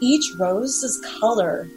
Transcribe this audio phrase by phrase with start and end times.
[0.00, 1.68] each rose's color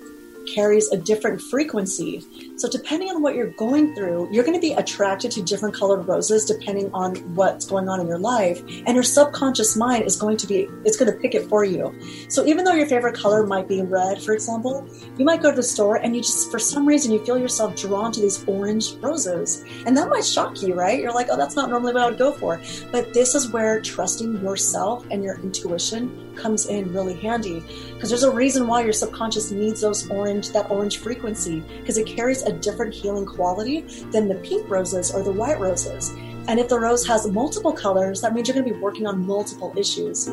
[0.53, 2.23] carries a different frequency.
[2.59, 6.05] So, depending on what you're going through, you're going to be attracted to different colored
[6.05, 8.61] roses depending on what's going on in your life.
[8.85, 11.97] And your subconscious mind is going to be, it's going to pick it for you.
[12.27, 14.85] So, even though your favorite color might be red, for example,
[15.17, 17.77] you might go to the store and you just, for some reason, you feel yourself
[17.77, 19.63] drawn to these orange roses.
[19.85, 20.99] And that might shock you, right?
[20.99, 22.61] You're like, oh, that's not normally what I would go for.
[22.91, 28.23] But this is where trusting yourself and your intuition comes in really handy because there's
[28.23, 32.53] a reason why your subconscious needs those orange that orange frequency because it carries a
[32.53, 33.81] different healing quality
[34.11, 36.09] than the pink roses or the white roses.
[36.47, 39.25] And if the rose has multiple colors that means you're going to be working on
[39.25, 40.25] multiple issues.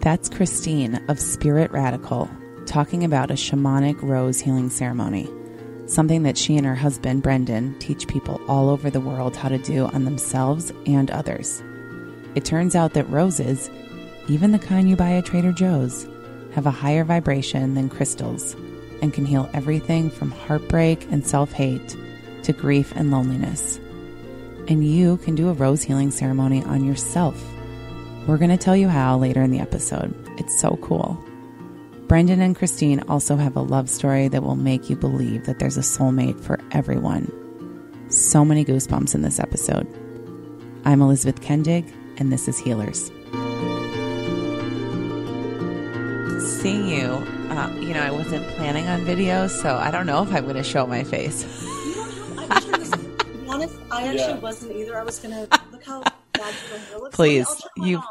[0.00, 2.28] That's christine of spirit radical
[2.66, 5.28] talking about a shamanic rose healing ceremony
[5.86, 9.58] something that she and her husband brendon teach people all over the world how to
[9.58, 11.62] do on themselves and others.
[12.34, 13.68] It turns out that roses
[14.28, 16.06] even the kind you buy at Trader Joe's,
[16.52, 18.54] have a higher vibration than crystals
[19.02, 21.96] and can heal everything from heartbreak and self hate
[22.42, 23.78] to grief and loneliness.
[24.68, 27.42] And you can do a rose healing ceremony on yourself.
[28.26, 30.14] We're going to tell you how later in the episode.
[30.38, 31.22] It's so cool.
[32.06, 35.76] Brendon and Christine also have a love story that will make you believe that there's
[35.76, 37.30] a soulmate for everyone.
[38.10, 39.86] So many goosebumps in this episode.
[40.84, 43.10] I'm Elizabeth Kendig, and this is Healers.
[46.60, 50.32] seeing you, uh, you know, I wasn't planning on videos, so I don't know if
[50.32, 51.44] I'm going to show my face.
[51.62, 52.10] You don't
[52.48, 53.10] have, I was, to
[53.48, 54.38] honest, I actually yeah.
[54.38, 54.98] wasn't either.
[54.98, 56.54] I was going to look how bad
[56.90, 57.16] your looks.
[57.16, 58.02] Please, you've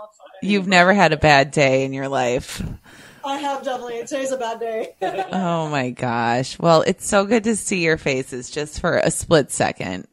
[0.41, 2.61] you've never had a bad day in your life.
[3.23, 4.05] I have definitely.
[4.05, 4.95] Today's a bad day.
[5.31, 6.57] oh my gosh.
[6.59, 10.07] Well, it's so good to see your faces just for a split second.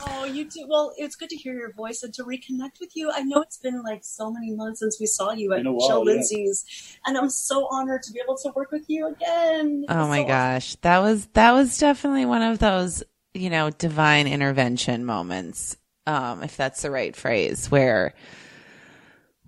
[0.00, 0.66] Oh, you do.
[0.68, 3.10] Well, it's good to hear your voice and to reconnect with you.
[3.12, 6.12] I know it's been like so many months since we saw you at Michelle yeah.
[6.12, 9.84] Lindsay's, and I'm so honored to be able to work with you again.
[9.88, 10.78] Oh my so gosh, awesome.
[10.82, 13.02] that was that was definitely one of those
[13.34, 15.76] you know divine intervention moments,
[16.06, 18.14] um, if that's the right phrase, where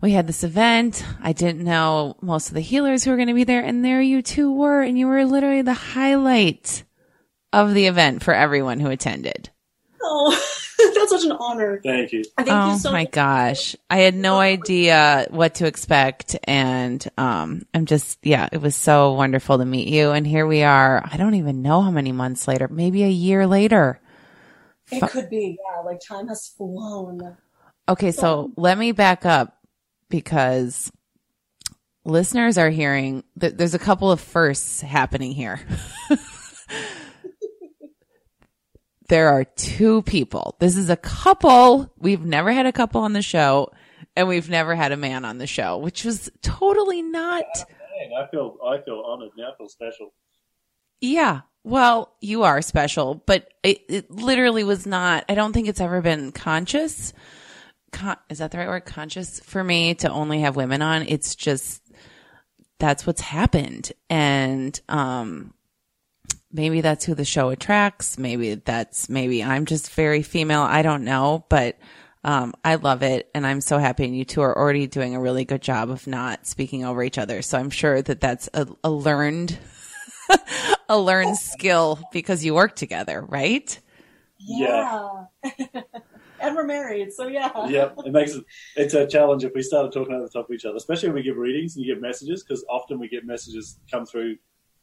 [0.01, 1.05] we had this event.
[1.23, 4.01] I didn't know most of the healers who were going to be there, and there
[4.01, 6.85] you two were, and you were literally the highlight
[7.53, 9.51] of the event for everyone who attended.
[10.13, 10.31] Oh,
[10.95, 11.81] that's such an honor.
[11.85, 12.25] Thank you.
[12.37, 13.13] Thank oh you so my much.
[13.13, 13.77] gosh.
[13.89, 16.37] I had no idea what to expect.
[16.45, 20.11] And, um, I'm just, yeah, it was so wonderful to meet you.
[20.11, 21.01] And here we are.
[21.09, 24.01] I don't even know how many months later, maybe a year later.
[24.91, 25.57] It could be.
[25.71, 25.83] Yeah.
[25.83, 27.37] Like time has flown.
[27.89, 28.11] Okay.
[28.11, 29.57] So let me back up
[30.09, 30.91] because
[32.05, 35.61] listeners are hearing that there's a couple of firsts happening here.
[39.11, 40.57] there are two people.
[40.61, 41.93] This is a couple.
[41.99, 43.73] We've never had a couple on the show
[44.15, 47.45] and we've never had a man on the show, which was totally not.
[47.45, 49.51] I feel, I feel honored now.
[49.53, 50.13] I feel special.
[51.01, 51.41] Yeah.
[51.65, 56.01] Well, you are special, but it, it literally was not, I don't think it's ever
[56.01, 57.13] been conscious.
[57.91, 58.85] Con- is that the right word?
[58.85, 61.03] Conscious for me to only have women on.
[61.03, 61.83] It's just,
[62.79, 63.91] that's what's happened.
[64.09, 65.53] And, um,
[66.53, 68.19] maybe that's who the show attracts.
[68.19, 70.63] Maybe that's, maybe I'm just very female.
[70.63, 71.79] I don't know, but,
[72.23, 73.31] um, I love it.
[73.35, 74.05] And I'm so happy.
[74.05, 77.19] And you two are already doing a really good job of not speaking over each
[77.19, 77.43] other.
[77.43, 79.59] So I'm sure that that's a, a learned,
[80.89, 83.79] a learned skill because you work together, right?
[84.39, 85.25] Yeah.
[86.41, 87.51] and we're married, so yeah.
[87.69, 88.45] yeah, it makes it
[88.77, 91.17] it's a challenge if we started talking over the top of each other, especially when
[91.17, 94.37] we give readings and you get messages, because often we get messages come through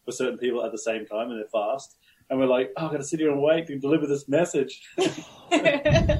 [0.07, 1.97] for certain people at the same time and they're fast.
[2.29, 4.81] And we're like, oh, I've got to sit here and wait to deliver this message.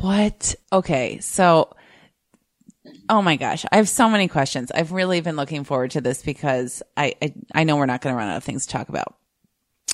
[0.02, 0.56] what?
[0.72, 1.20] Okay.
[1.20, 1.74] So,
[3.10, 4.72] oh my gosh, I have so many questions.
[4.72, 8.14] I've really been looking forward to this because I, I, I know we're not going
[8.14, 9.16] to run out of things to talk about.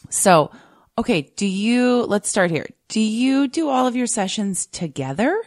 [0.10, 0.52] So,
[0.98, 1.34] okay.
[1.36, 2.68] Do you, let's start here.
[2.88, 5.40] Do you do all of your sessions together?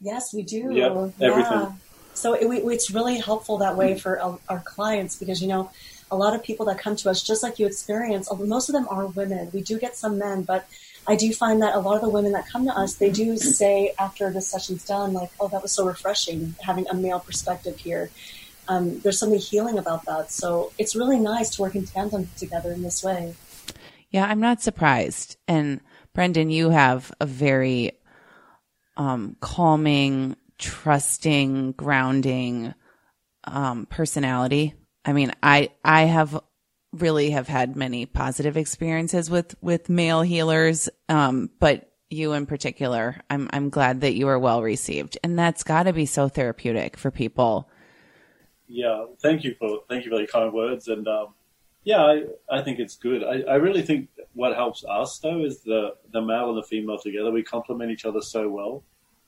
[0.00, 0.72] Yes, we do.
[0.72, 1.52] Yep, everything.
[1.52, 1.72] Yeah.
[2.14, 5.70] So it, it's really helpful that way for uh, our clients because, you know,
[6.10, 8.86] a lot of people that come to us, just like you experience, most of them
[8.88, 9.50] are women.
[9.52, 10.68] We do get some men, but
[11.06, 13.36] I do find that a lot of the women that come to us, they do
[13.36, 17.78] say after the session's done, like, oh, that was so refreshing having a male perspective
[17.78, 18.10] here.
[18.68, 20.32] Um, there's something healing about that.
[20.32, 23.34] So it's really nice to work in tandem together in this way.
[24.10, 25.36] Yeah, I'm not surprised.
[25.46, 25.80] And
[26.12, 27.92] Brendon, you have a very
[28.96, 32.74] um, calming, trusting, grounding
[33.44, 34.74] um, personality.
[35.06, 36.38] I mean, I, I have
[36.92, 40.88] really have had many positive experiences with, with male healers.
[41.08, 45.62] Um, but you in particular, I'm, I'm glad that you are well received and that's
[45.62, 47.68] gotta be so therapeutic for people
[48.68, 51.34] yeah, thank you for thank you for your kind words, and um,
[51.84, 53.22] yeah, I, I think it's good.
[53.22, 56.98] I, I really think what helps us though is the the male and the female
[56.98, 57.30] together.
[57.30, 58.82] We complement each other so well.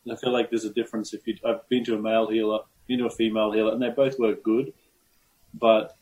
[0.05, 1.37] And I feel like there's a difference if you.
[1.45, 4.43] I've been to a male healer, been to a female healer, and they both work
[4.43, 4.73] good,
[5.59, 5.97] but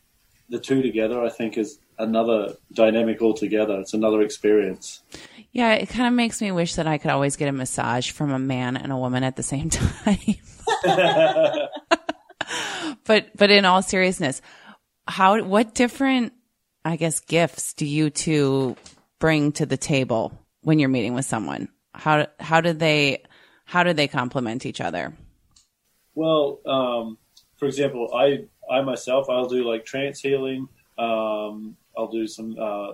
[0.48, 3.80] the two together, I think, is another dynamic altogether.
[3.80, 5.02] It's another experience.
[5.52, 8.30] Yeah, it kind of makes me wish that I could always get a massage from
[8.32, 10.18] a man and a woman at the same time.
[13.04, 14.42] but but in all seriousness,
[15.06, 16.32] how what different
[16.84, 18.76] I guess gifts do you two
[19.18, 21.68] bring to the table when you're meeting with someone?
[21.94, 23.24] How how do they
[23.64, 25.14] how do they complement each other?
[26.14, 27.18] Well, um,
[27.56, 30.68] for example, I I myself I'll do like trance healing.
[30.98, 32.92] Um, I'll do some uh,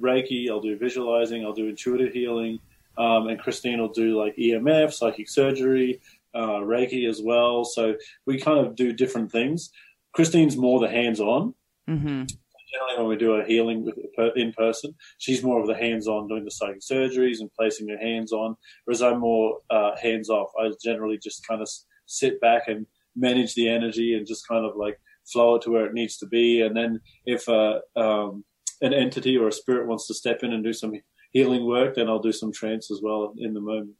[0.00, 0.48] Reiki.
[0.48, 1.44] I'll do visualizing.
[1.44, 2.58] I'll do intuitive healing.
[2.98, 6.00] Um, and Christine will do like EMF, psychic surgery,
[6.34, 7.64] uh, Reiki as well.
[7.64, 7.94] So
[8.26, 9.70] we kind of do different things.
[10.12, 11.54] Christine's more the hands-on.
[11.88, 12.24] Mm-hmm.
[12.72, 16.44] Generally, when we do a healing with, in person, she's more of the hands-on, doing
[16.44, 18.56] the psychic surgeries and placing her hands on.
[18.84, 20.50] Whereas I'm more uh, hands-off.
[20.58, 21.68] I generally just kind of
[22.06, 22.86] sit back and
[23.16, 24.98] manage the energy and just kind of like
[25.30, 26.60] flow it to where it needs to be.
[26.62, 28.44] And then if uh, um,
[28.80, 30.92] an entity or a spirit wants to step in and do some
[31.32, 33.94] healing work, then I'll do some trance as well in the moment.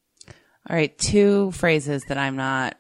[0.68, 2.76] All right, two phrases that I'm not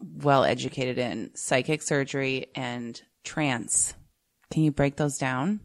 [0.00, 3.94] well educated in psychic surgery and trance.
[4.50, 5.60] Can you break those down?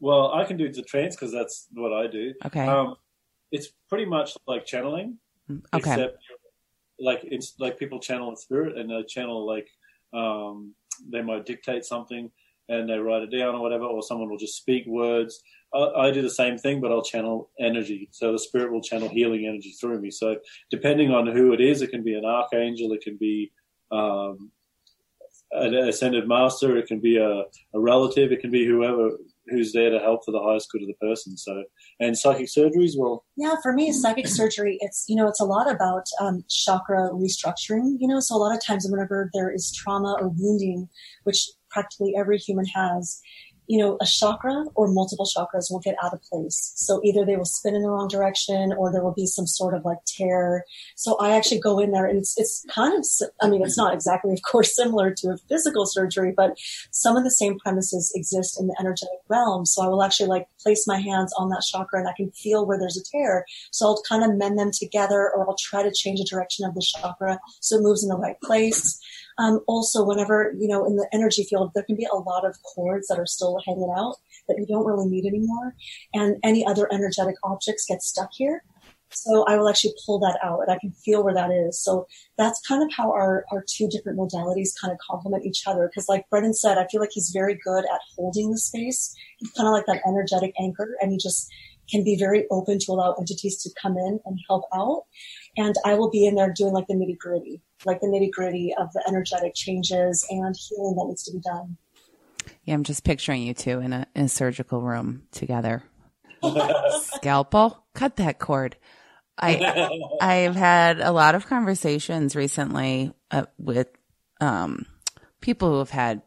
[0.00, 2.34] Well, I can do the trance because that's what I do.
[2.44, 2.66] Okay.
[2.66, 2.96] Um,
[3.50, 5.18] it's pretty much like channeling.
[5.50, 5.78] Okay.
[5.78, 6.18] Except
[6.98, 9.68] like it's like people channel a spirit and they channel like
[10.12, 10.74] um,
[11.10, 12.30] they might dictate something
[12.68, 15.42] and they write it down or whatever, or someone will just speak words.
[15.74, 18.08] I, I, do the same thing, but I'll channel energy.
[18.12, 20.10] So the spirit will channel healing energy through me.
[20.10, 20.36] So
[20.70, 23.52] depending on who it is, it can be an archangel, it can be
[23.92, 24.50] um,
[25.52, 27.42] an ascended master, it can be a,
[27.74, 29.10] a relative, it can be whoever
[29.48, 31.36] who's there to help for the highest good of the person.
[31.36, 31.64] So,
[32.00, 35.70] and psychic surgeries, well, yeah, for me, psychic surgery, it's you know, it's a lot
[35.70, 37.96] about um, chakra restructuring.
[37.98, 40.88] You know, so a lot of times, whenever there is trauma or wounding,
[41.24, 43.20] which practically every human has,
[43.66, 46.72] you know, a chakra or multiple chakras will get out of place.
[46.76, 49.74] So either they will spin in the wrong direction or there will be some sort
[49.74, 50.64] of like tear.
[50.96, 53.06] So I actually go in there and it's, it's kind of,
[53.40, 56.58] I mean, it's not exactly, of course, similar to a physical surgery, but
[56.90, 59.64] some of the same premises exist in the energetic realm.
[59.64, 62.66] So I will actually like place my hands on that chakra and I can feel
[62.66, 63.46] where there's a tear.
[63.70, 66.74] So I'll kind of mend them together or I'll try to change the direction of
[66.74, 69.00] the chakra so it moves in the right place.
[69.38, 72.56] Um, also, whenever, you know, in the energy field, there can be a lot of
[72.62, 74.16] cords that are still hanging out
[74.48, 75.74] that you don't really need anymore.
[76.12, 78.62] And any other energetic objects get stuck here.
[79.14, 81.80] So I will actually pull that out and I can feel where that is.
[81.80, 85.90] So that's kind of how our, our two different modalities kind of complement each other.
[85.94, 89.14] Cause like Brendon said, I feel like he's very good at holding the space.
[89.38, 91.48] He's kind of like that energetic anchor and he just
[91.88, 95.04] can be very open to allow entities to come in and help out.
[95.56, 98.74] And I will be in there doing like the nitty gritty like the nitty gritty
[98.78, 101.76] of the energetic changes and healing that needs to be done.
[102.64, 105.82] Yeah, I'm just picturing you two in a, in a surgical room together.
[107.14, 108.76] Scalpel, cut that cord.
[109.38, 113.88] I I've had a lot of conversations recently uh, with
[114.40, 114.86] um,
[115.40, 116.22] people who have had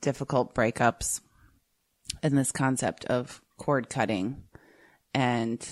[0.00, 1.20] difficult breakups
[2.22, 4.44] and this concept of cord cutting
[5.14, 5.66] and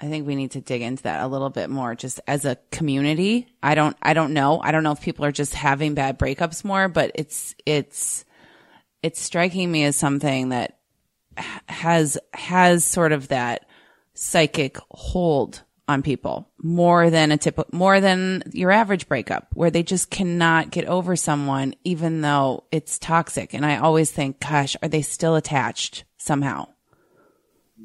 [0.00, 2.56] I think we need to dig into that a little bit more just as a
[2.70, 3.48] community.
[3.62, 4.60] I don't I don't know.
[4.60, 8.24] I don't know if people are just having bad breakups more, but it's it's
[9.02, 10.78] it's striking me as something that
[11.68, 13.66] has has sort of that
[14.14, 19.82] psychic hold on people more than a tip more than your average breakup where they
[19.82, 24.88] just cannot get over someone even though it's toxic and i always think gosh are
[24.88, 26.66] they still attached somehow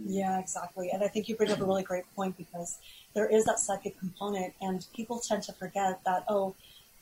[0.05, 0.89] yeah, exactly.
[0.91, 2.79] And I think you bring up a really great point because
[3.13, 6.55] there is that psychic component, and people tend to forget that, oh,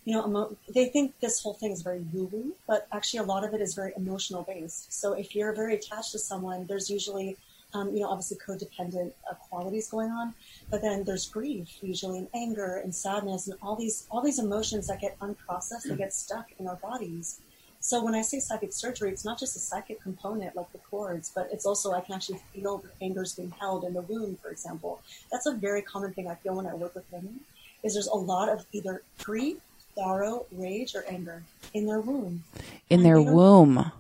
[0.04, 3.24] you know, emo- they think this whole thing is very woo woo, but actually a
[3.24, 4.92] lot of it is very emotional based.
[4.92, 7.38] So if you're very attached to someone, there's usually,
[7.74, 10.34] um, you know, obviously codependent uh, qualities going on,
[10.70, 14.88] but then there's grief, usually, and anger and sadness, and all these all these emotions
[14.88, 17.40] that get unprocessed, they get stuck in our bodies.
[17.84, 21.32] So when I say psychic surgery, it's not just a psychic component like the cords,
[21.34, 24.50] but it's also I can actually feel the fingers being held in the wound, for
[24.50, 25.02] example.
[25.32, 27.40] That's a very common thing I feel when I work with women.
[27.84, 29.58] Is there's a lot of either grief,
[29.96, 31.42] sorrow, rage, or anger
[31.74, 32.44] in their womb.
[32.92, 33.92] In their womb.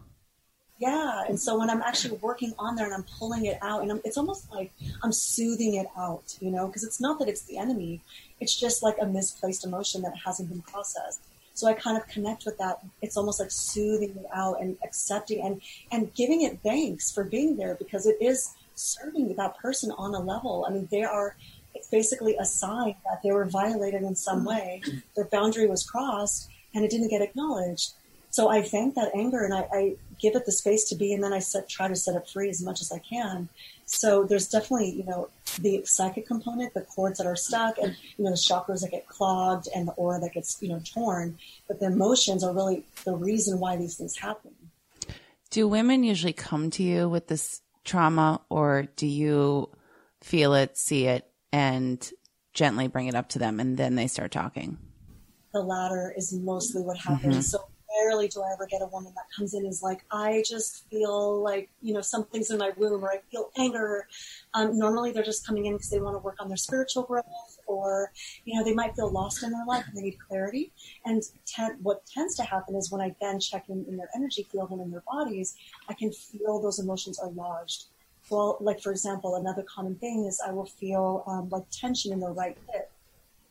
[0.78, 3.92] Yeah, and so when I'm actually working on there and I'm pulling it out, and
[3.92, 4.72] I'm, it's almost like
[5.02, 8.02] I'm soothing it out, you know, because it's not that it's the enemy,
[8.40, 11.22] it's just like a misplaced emotion that hasn't been processed.
[11.54, 12.80] So I kind of connect with that.
[13.02, 17.58] It's almost like soothing it out and accepting and, and giving it thanks for being
[17.58, 20.66] there because it is serving that person on a level.
[20.68, 21.36] I mean, they are,
[21.76, 24.82] it's basically a sign that they were violated in some way.
[25.16, 27.92] Their boundary was crossed and it didn't get acknowledged.
[28.30, 31.24] So I thank that anger and I, I give it the space to be, and
[31.24, 33.50] then I set, try to set it free as much as I can.
[33.86, 38.24] So there's definitely, you know, the psychic component, the cords that are stuck, and you
[38.24, 41.38] know, the chakras that get clogged, and the aura that gets, you know, torn.
[41.68, 44.52] But the emotions are really the reason why these things happen.
[45.50, 49.70] Do women usually come to you with this trauma, or do you
[50.22, 52.10] feel it, see it, and
[52.54, 54.78] gently bring it up to them, and then they start talking?
[55.52, 57.36] The latter is mostly what happens.
[57.36, 57.42] Mm-hmm.
[57.42, 57.68] So
[58.00, 61.42] rarely do I ever get a woman that comes in is like, I just feel
[61.42, 64.08] like, you know, something's in my womb or I feel anger.
[64.54, 67.60] Um, normally they're just coming in because they want to work on their spiritual growth
[67.68, 68.12] or,
[68.46, 70.72] you know, they might feel lost in their life and they need clarity.
[71.06, 74.48] And ten- what tends to happen is when I then check in, in their energy
[74.52, 75.56] field and in their bodies,
[75.90, 77.86] I can feel those emotions are lodged.
[78.30, 82.20] Well, like for example, another common thing is I will feel um, like tension in
[82.20, 82.91] the right hip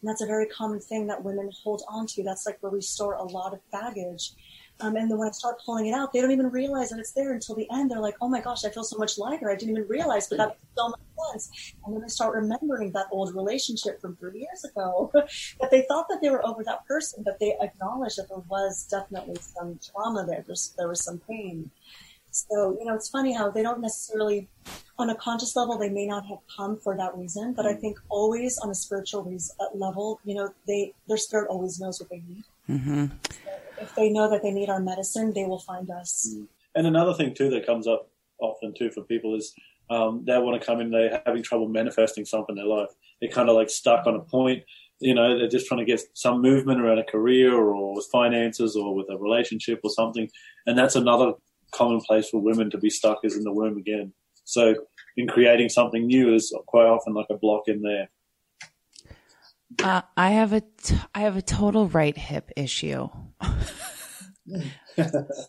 [0.00, 2.23] and that's a very common thing that women hold on to.
[2.23, 4.33] That's like where we store a lot of baggage.
[4.80, 7.12] Um, and then when I start pulling it out, they don't even realize that it's
[7.12, 7.90] there until the end.
[7.90, 9.50] They're like, oh my gosh, I feel so much lighter.
[9.50, 11.00] I didn't even realize, but that makes so much
[11.33, 11.75] sense.
[11.85, 15.11] And then they start remembering that old relationship from three years ago
[15.61, 18.87] that they thought that they were over that person, but they acknowledged that there was
[18.90, 20.42] definitely some trauma there.
[20.47, 21.71] There's, there was some pain.
[22.30, 24.49] So, you know, it's funny how they don't necessarily,
[25.00, 27.99] on a conscious level, they may not have come for that reason, but I think
[28.09, 32.11] always on a spiritual reason, uh, level, you know, they, their spirit always knows what
[32.11, 32.45] they need.
[32.69, 33.07] Mm-hmm.
[33.07, 36.28] So if they know that they need our medicine, they will find us.
[36.33, 36.47] Mm.
[36.75, 39.52] And another thing too that comes up often too for people is
[39.90, 42.90] um, they want to come in, they're having trouble manifesting something in their life.
[43.21, 44.62] They're kind of like stuck on a point.
[45.00, 48.76] You know, they're just trying to get some movement around a career or with finances
[48.76, 50.28] or with a relationship or something.
[50.66, 51.33] And that's another
[51.73, 54.12] commonplace for women to be stuck is in the womb again.
[54.50, 54.75] So
[55.16, 58.09] in creating something new is quite often like a block in there.
[59.83, 63.09] Uh, I have a t- I have a total right hip issue.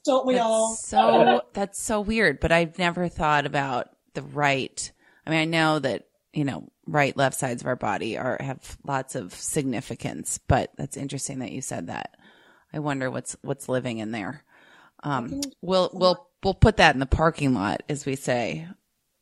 [0.05, 0.75] Don't we that's all?
[0.75, 4.91] So that's so weird, but I've never thought about the right.
[5.25, 8.77] I mean, I know that you know right left sides of our body are have
[8.85, 12.15] lots of significance, but that's interesting that you said that.
[12.71, 14.43] I wonder what's what's living in there.
[15.03, 18.67] Um, we'll we'll we'll put that in the parking lot, as we say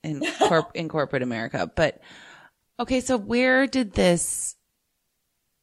[0.04, 1.72] in corp- in corporate America.
[1.74, 2.02] But
[2.80, 4.56] okay, so where did this?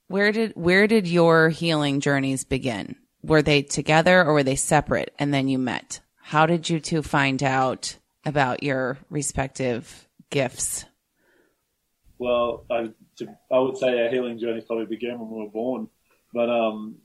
[0.09, 2.97] Where did where did your healing journeys begin?
[3.23, 5.13] Were they together or were they separate?
[5.19, 6.01] And then you met.
[6.23, 10.85] How did you two find out about your respective gifts?
[12.19, 12.91] Well, I,
[13.53, 15.89] I would say our healing journey probably began when we were born,
[16.33, 16.97] but um,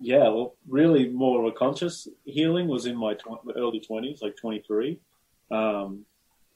[0.00, 4.36] yeah, well, really more of a conscious healing was in my tw- early twenties, like
[4.36, 5.00] twenty three.
[5.50, 6.04] Um,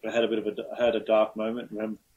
[0.06, 1.70] I had a bit of a I had a dark moment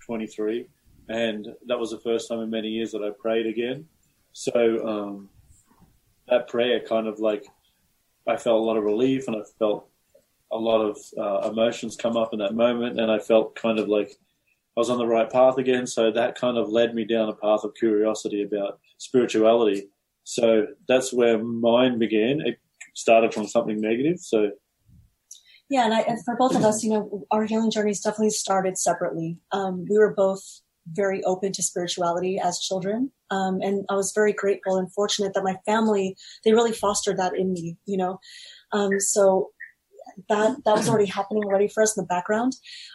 [0.05, 0.67] twenty three,
[1.09, 3.85] and that was the first time in many years that I prayed again.
[4.33, 5.29] So um,
[6.27, 7.45] that prayer kind of like
[8.27, 9.87] I felt a lot of relief, and I felt
[10.51, 13.87] a lot of uh, emotions come up in that moment, and I felt kind of
[13.87, 14.11] like
[14.77, 15.87] I was on the right path again.
[15.87, 19.89] So that kind of led me down a path of curiosity about spirituality
[20.23, 22.41] so that's where mine began.
[22.41, 22.59] It
[22.93, 24.19] started from something negative.
[24.19, 24.51] So
[25.71, 28.77] yeah, and, I, and for both of us, you know, our healing journeys definitely started
[28.77, 29.37] separately.
[29.53, 30.43] Um, we were both
[30.85, 33.09] very open to spirituality as children.
[33.29, 37.37] Um, and I was very grateful and fortunate that my family, they really fostered that
[37.37, 38.19] in me, you know.
[38.73, 39.51] Um, so
[40.29, 42.53] that that was already happening already for us in the background.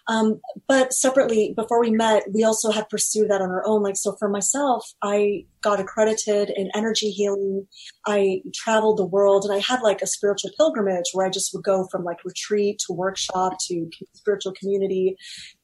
[0.08, 3.82] Um, but separately, before we met, we also had pursued that on our own.
[3.82, 7.66] Like so, for myself, I got accredited in energy healing.
[8.06, 11.64] I traveled the world, and I had like a spiritual pilgrimage where I just would
[11.64, 15.16] go from like retreat to workshop to spiritual community.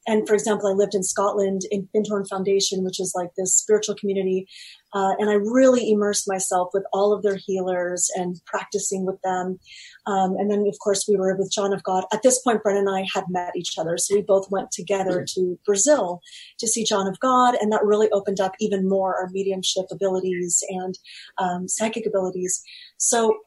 [0.07, 3.95] And for example, I lived in Scotland in Findhorn Foundation, which is like this spiritual
[3.95, 4.47] community
[4.93, 9.59] uh, and I really immersed myself with all of their healers and practicing with them.
[10.05, 12.05] Um, and then, of course, we were with John of God.
[12.13, 13.97] At this point, Brendon and I had met each other.
[13.97, 16.21] So we both went together to Brazil
[16.59, 17.55] to see John of God.
[17.55, 20.97] And that really opened up even more our mediumship abilities and
[21.37, 22.61] um, psychic abilities.
[22.97, 23.37] So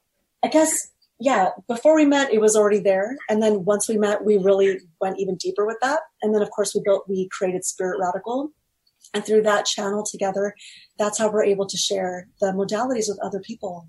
[0.43, 0.89] I guess
[1.19, 3.17] yeah, before we met, it was already there.
[3.29, 6.01] And then once we met, we really went even deeper with that.
[6.21, 8.51] And then, of course, we built, we created Spirit Radical,
[9.15, 10.55] and through that channel together,
[10.99, 13.89] that's how we're able to share the modalities with other people.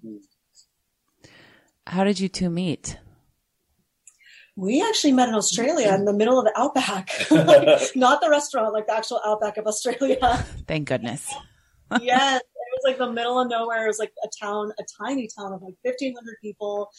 [1.86, 2.98] How did you two meet?
[4.56, 8.74] We actually met in Australia in the middle of the outback, like, not the restaurant,
[8.74, 10.18] like the actual outback of Australia.
[10.68, 11.32] Thank goodness.
[12.02, 12.47] yes, it
[12.78, 13.86] was like the middle of nowhere.
[13.86, 16.90] It was like a town, a tiny town of like 1,500 people.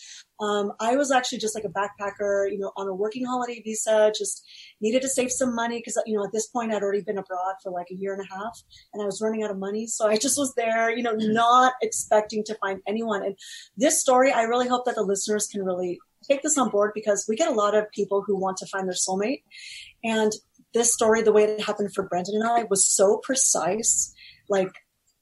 [0.40, 4.12] Um, I was actually just like a backpacker, you know, on a working holiday visa,
[4.16, 4.46] just
[4.80, 7.54] needed to save some money because, you know, at this point I'd already been abroad
[7.62, 9.86] for like a year and a half and I was running out of money.
[9.86, 13.24] So I just was there, you know, not expecting to find anyone.
[13.24, 13.36] And
[13.76, 17.26] this story, I really hope that the listeners can really take this on board because
[17.28, 19.42] we get a lot of people who want to find their soulmate.
[20.04, 20.32] And
[20.74, 24.14] this story, the way it happened for Brendon and I, was so precise.
[24.48, 24.72] Like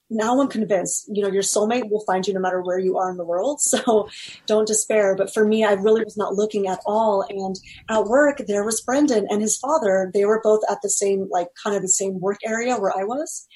[0.09, 3.11] now I'm convinced, you know, your soulmate will find you no matter where you are
[3.11, 3.61] in the world.
[3.77, 4.09] So
[4.47, 5.15] don't despair.
[5.17, 7.25] But for me, I really was not looking at all.
[7.29, 7.57] And
[7.91, 10.11] at work, there was Brendon and his father.
[10.15, 13.05] They were both at the same, like kind of the same work area where I
[13.05, 13.47] was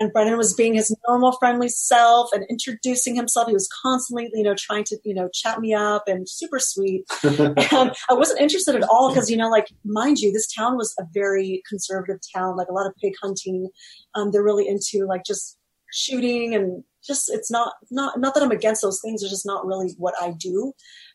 [0.00, 3.48] and Brendon was being his normal friendly self and introducing himself.
[3.48, 7.04] He was constantly, you know, trying to, you know, chat me up and super sweet.
[7.22, 7.54] and
[8.10, 11.04] I wasn't interested at all because, you know, like, mind you, this town was a
[11.12, 13.68] very conservative town, like a lot of pig hunting.
[14.14, 15.58] Um, they're really into like just
[15.92, 19.22] shooting and just, it's not, not, not that I'm against those things.
[19.22, 20.72] It's just not really what I do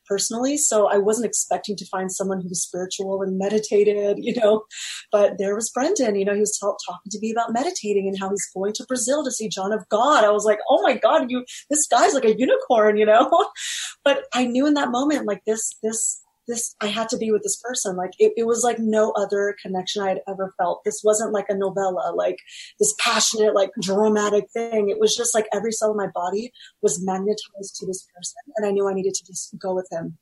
[0.07, 0.57] personally.
[0.57, 4.63] So I wasn't expecting to find someone who was spiritual and meditated, you know.
[5.11, 8.17] But there was Brendon, you know, he was t- talking to me about meditating and
[8.19, 10.23] how he's going to Brazil to see John of God.
[10.23, 13.47] I was like, oh my God, you, this guy's like a unicorn, you know.
[14.03, 17.43] but I knew in that moment, like this, this this I had to be with
[17.43, 17.95] this person.
[17.95, 20.83] Like it, it was like no other connection I had ever felt.
[20.83, 22.37] This wasn't like a novella, like
[22.79, 24.89] this passionate, like dramatic thing.
[24.89, 28.67] It was just like every cell in my body was magnetized to this person, and
[28.67, 30.17] I knew I needed to just go with him.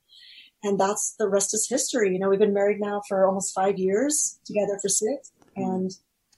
[0.64, 2.14] And that's the rest is history.
[2.14, 5.92] You know, we've been married now for almost five years, together for six, and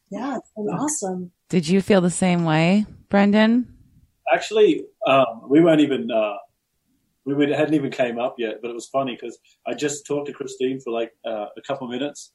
[0.10, 1.32] yeah, it's been awesome.
[1.50, 3.72] Did you feel the same way, Brendon?
[4.34, 6.10] Actually, um, we weren't even.
[6.12, 6.38] Uh,
[7.26, 10.34] we hadn't even came up yet, but it was funny because I just talked to
[10.34, 12.34] Christine for like uh, a couple of minutes,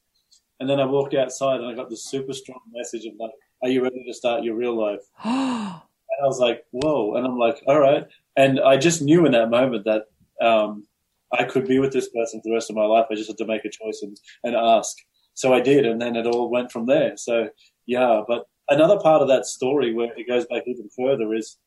[0.59, 3.33] and then I walked outside and I got this super strong message of like,
[3.63, 5.81] "Are you ready to start your real life?" and
[6.23, 8.07] I was like, "Whoa!" And I'm like, "All right."
[8.37, 10.07] And I just knew in that moment that
[10.45, 10.87] um,
[11.33, 13.07] I could be with this person for the rest of my life.
[13.11, 14.97] I just had to make a choice and, and ask.
[15.35, 17.17] So I did, and then it all went from there.
[17.17, 17.49] So
[17.87, 21.59] yeah, but another part of that story where it goes back even further is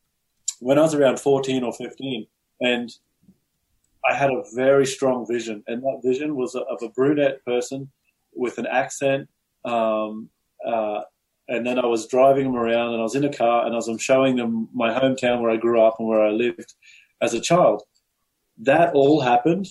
[0.60, 2.28] when I was around 14 or 15,
[2.62, 2.90] and
[4.06, 7.92] I had a very strong vision, and that vision was of a brunette person
[8.34, 9.30] with an accent.
[9.66, 10.30] Um,
[10.66, 11.02] uh,
[11.48, 13.88] and then I was driving them around, and I was in a car, and as
[13.88, 16.74] I'm showing them my hometown where I grew up and where I lived
[17.22, 17.84] as a child,
[18.60, 19.68] that all happened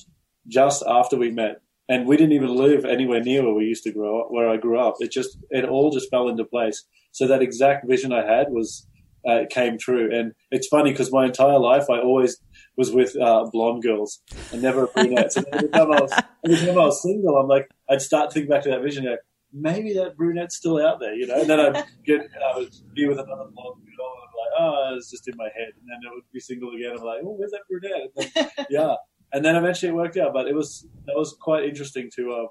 [0.48, 3.92] just after we met, and we didn't even live anywhere near where we used to
[3.92, 4.96] grow up, where I grew up.
[5.00, 6.84] It just it all just fell into place.
[7.12, 8.86] So that exact vision I had was
[9.26, 12.38] uh, came true, and it's funny because my entire life I always
[12.76, 14.20] was with uh, blonde girls
[14.52, 15.36] and never brunettes.
[15.36, 16.12] and every time, I was,
[16.44, 19.04] every time I was single, I'm like, I'd start to think back to that vision,
[19.04, 19.20] like,
[19.52, 21.40] maybe that brunette's still out there, you know?
[21.40, 24.94] And then I'd get, I would be with another blonde girl and I'm like, oh,
[24.96, 25.72] it's just in my head.
[25.78, 26.92] And then it would be single again.
[26.98, 28.10] I'm like, oh, where's that brunette?
[28.34, 28.94] Then, yeah.
[29.34, 32.48] And then eventually it worked out, but it was, that was quite interesting to, um,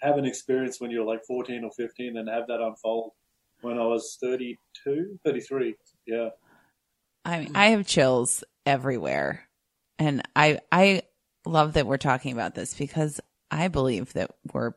[0.00, 3.12] have an experience when you're like 14 or 15 and have that unfold
[3.62, 5.74] when I was 32, 33.
[6.06, 6.28] Yeah.
[7.24, 9.48] I mean, I have chills everywhere.
[9.98, 11.02] And I I
[11.46, 14.72] love that we're talking about this because I believe that we're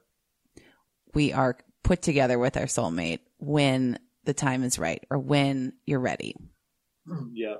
[1.13, 5.99] we are put together with our soulmate when the time is right or when you're
[5.99, 6.35] ready.
[7.33, 7.55] Yeah.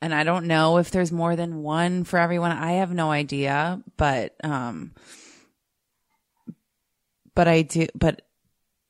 [0.00, 2.52] And I don't know if there's more than one for everyone.
[2.52, 4.94] I have no idea, but um
[7.34, 8.22] but I do but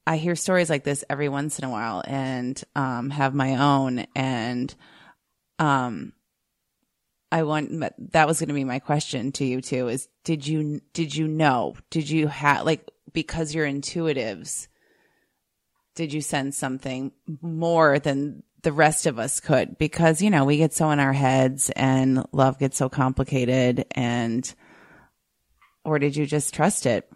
[0.06, 4.06] I hear stories like this every once in a while and um have my own
[4.14, 4.74] and
[5.58, 6.12] um
[7.32, 10.80] I want that was going to be my question to you too is did you
[10.92, 11.76] did you know?
[11.90, 14.68] Did you have like because you're intuitives
[15.94, 17.12] did you sense something
[17.42, 19.78] more than the rest of us could?
[19.78, 24.52] Because you know we get so in our heads and love gets so complicated and
[25.84, 27.10] or did you just trust it?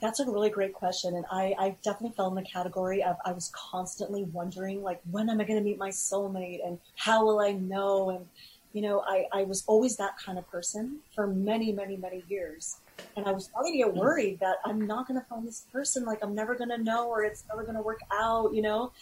[0.00, 3.32] That's a really great question and i i definitely fell in the category of i
[3.32, 7.40] was constantly wondering like when am i going to meet my soulmate and how will
[7.40, 8.24] i know and
[8.72, 12.76] you know, I, I was always that kind of person for many, many, many years.
[13.16, 16.04] And I was starting to get worried that I'm not going to find this person.
[16.04, 18.92] Like, I'm never going to know or it's never going to work out, you know?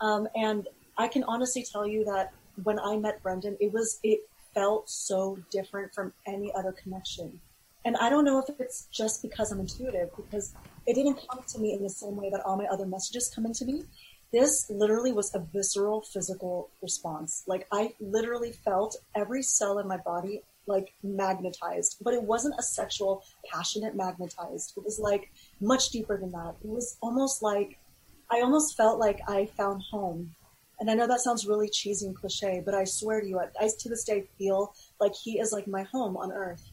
[0.00, 2.32] Um, and I can honestly tell you that
[2.64, 4.20] when I met Brendon, it was, it
[4.54, 7.40] felt so different from any other connection.
[7.84, 10.54] And I don't know if it's just because I'm intuitive, because
[10.86, 13.46] it didn't come to me in the same way that all my other messages come
[13.46, 13.84] into me
[14.32, 17.44] this literally was a visceral physical response.
[17.46, 22.62] Like I literally felt every cell in my body like magnetized, but it wasn't a
[22.62, 24.74] sexual, passionate magnetized.
[24.76, 26.54] It was like much deeper than that.
[26.64, 27.78] It was almost like
[28.30, 30.34] I almost felt like I found home
[30.80, 33.68] And I know that sounds really cheesy and cliche, but I swear to you, I,
[33.68, 36.72] to this day feel like he is like my home on earth.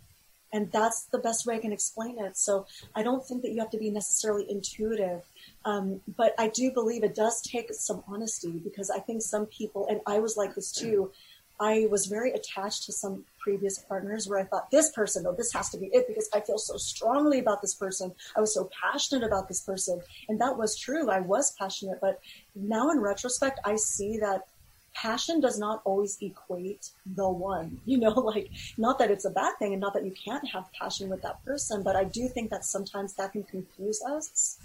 [0.51, 2.35] And that's the best way I can explain it.
[2.35, 5.21] So I don't think that you have to be necessarily intuitive.
[5.65, 9.87] Um, but I do believe it does take some honesty because I think some people,
[9.87, 11.11] and I was like this too,
[11.59, 15.51] I was very attached to some previous partners where I thought this person, oh, this
[15.51, 18.13] has to be it because I feel so strongly about this person.
[18.35, 20.01] I was so passionate about this person.
[20.29, 21.09] And that was true.
[21.09, 21.99] I was passionate.
[21.99, 22.21] But
[22.55, 24.47] now in retrospect, I see that
[24.93, 29.53] passion does not always equate the one, you know, like not that it's a bad
[29.59, 32.49] thing and not that you can't have passion with that person, but I do think
[32.51, 34.57] that sometimes that can confuse us.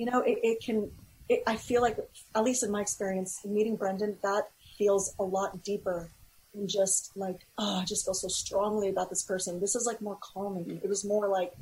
[0.00, 0.90] You know, it, it can,
[1.28, 1.98] it, I feel like,
[2.34, 4.44] at least in my experience, meeting Brendon, that
[4.78, 6.08] feels a lot deeper
[6.54, 9.60] and just like, oh, I just feel so strongly about this person.
[9.60, 10.80] This is like more calming.
[10.82, 11.52] It was more like,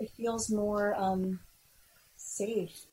[0.00, 1.40] it feels more um,
[2.16, 2.86] safe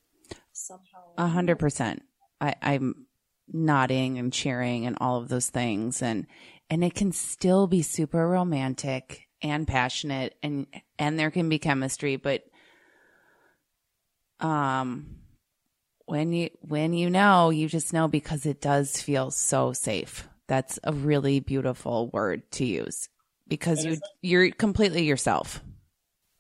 [0.52, 1.04] somehow.
[1.18, 2.04] A hundred percent.
[2.42, 3.06] I, I'm
[3.48, 6.28] nodding and cheering and all of those things, and
[6.70, 10.68] and it can still be super romantic and passionate, and
[11.00, 12.44] and there can be chemistry, but
[14.44, 15.18] um,
[16.06, 20.80] when you when you know, you just know because it does feel so safe that's
[20.84, 23.10] a really beautiful word to use
[23.48, 25.62] because you you're completely yourself.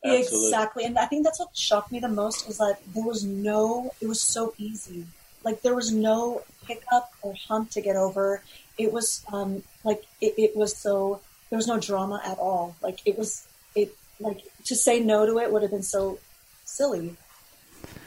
[0.05, 0.47] Absolutely.
[0.49, 0.83] Exactly.
[0.83, 4.07] And I think that's what shocked me the most is that there was no it
[4.07, 5.05] was so easy.
[5.43, 8.41] Like there was no hiccup or hump to get over.
[8.77, 12.75] It was um like it, it was so there was no drama at all.
[12.81, 16.19] Like it was it like to say no to it would have been so
[16.65, 17.15] silly.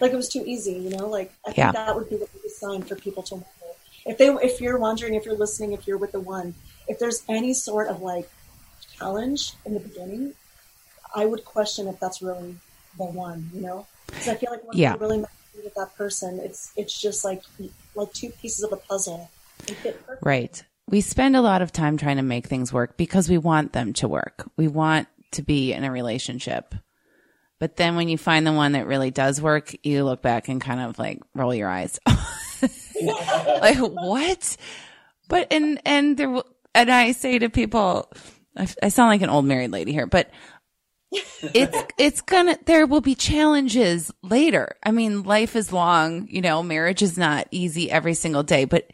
[0.01, 1.09] Like it was too easy, you know?
[1.09, 1.73] Like I think yeah.
[1.73, 3.49] that would be the biggest sign for people to wonder.
[4.05, 6.55] If they if you're wondering if you're listening if you're with the one
[6.87, 8.31] if there's any sort of like
[8.97, 10.33] challenge in the beginning
[11.13, 12.55] i would question if that's really
[12.99, 13.87] the one you know?
[14.07, 14.95] Because i feel like when yeah.
[14.95, 15.25] you really
[15.65, 17.43] with that person it's it's just like
[17.95, 19.31] like two pieces of a puzzle.
[20.23, 20.63] Right.
[20.89, 23.93] We spend a lot of time trying to make things work because we want them
[23.95, 24.49] to work.
[24.57, 26.75] We want to be in a relationship
[27.59, 30.61] but then when you find the one that really does work you look back and
[30.61, 31.99] kind of like roll your eyes
[33.61, 34.57] like what?
[35.29, 36.43] But and and there
[36.75, 38.11] and I say to people,
[38.57, 40.31] I, I sound like an old married lady here, but
[41.13, 44.77] it's it's gonna there will be challenges later.
[44.85, 48.91] I mean, life is long, you know, marriage is not easy every single day, but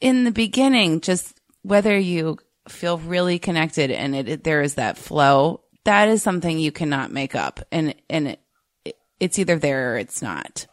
[0.00, 2.38] in the beginning, just whether you
[2.68, 7.10] feel really connected and it, it there is that flow, that is something you cannot
[7.10, 8.36] make up, and and
[8.84, 10.66] it, it's either there or it's not.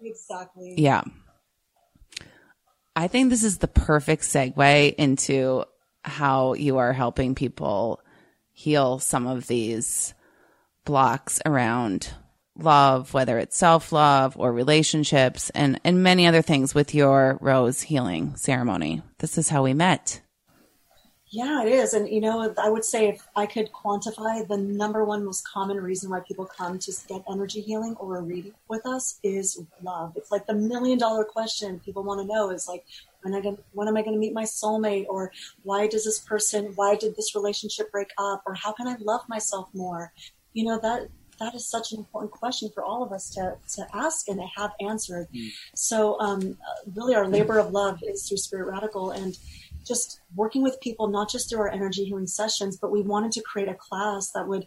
[0.00, 0.74] Exactly.
[0.76, 1.02] Yeah.
[2.96, 5.64] I think this is the perfect segue into
[6.02, 8.00] how you are helping people
[8.50, 10.12] heal some of these
[10.84, 12.08] blocks around
[12.58, 17.82] love, whether it's self love or relationships and, and many other things with your rose
[17.82, 19.02] healing ceremony.
[19.18, 20.20] This is how we met.
[21.36, 21.92] Yeah, it is.
[21.92, 25.76] And, you know, I would say if I could quantify the number one most common
[25.76, 30.14] reason why people come to get energy healing or a reading with us is love.
[30.16, 32.86] It's like the million dollar question people want to know is like,
[33.20, 35.04] when, I gonna, when am I going to meet my soulmate?
[35.10, 35.30] Or
[35.62, 38.42] why does this person, why did this relationship break up?
[38.46, 40.14] Or how can I love myself more?
[40.54, 43.86] You know, that, that is such an important question for all of us to, to
[43.94, 45.28] ask and to have answered.
[45.34, 45.50] Mm.
[45.74, 46.56] So, um,
[46.94, 49.10] really, our labor of love is through Spirit Radical.
[49.10, 49.36] And
[49.86, 53.42] just working with people, not just through our energy healing sessions, but we wanted to
[53.42, 54.66] create a class that would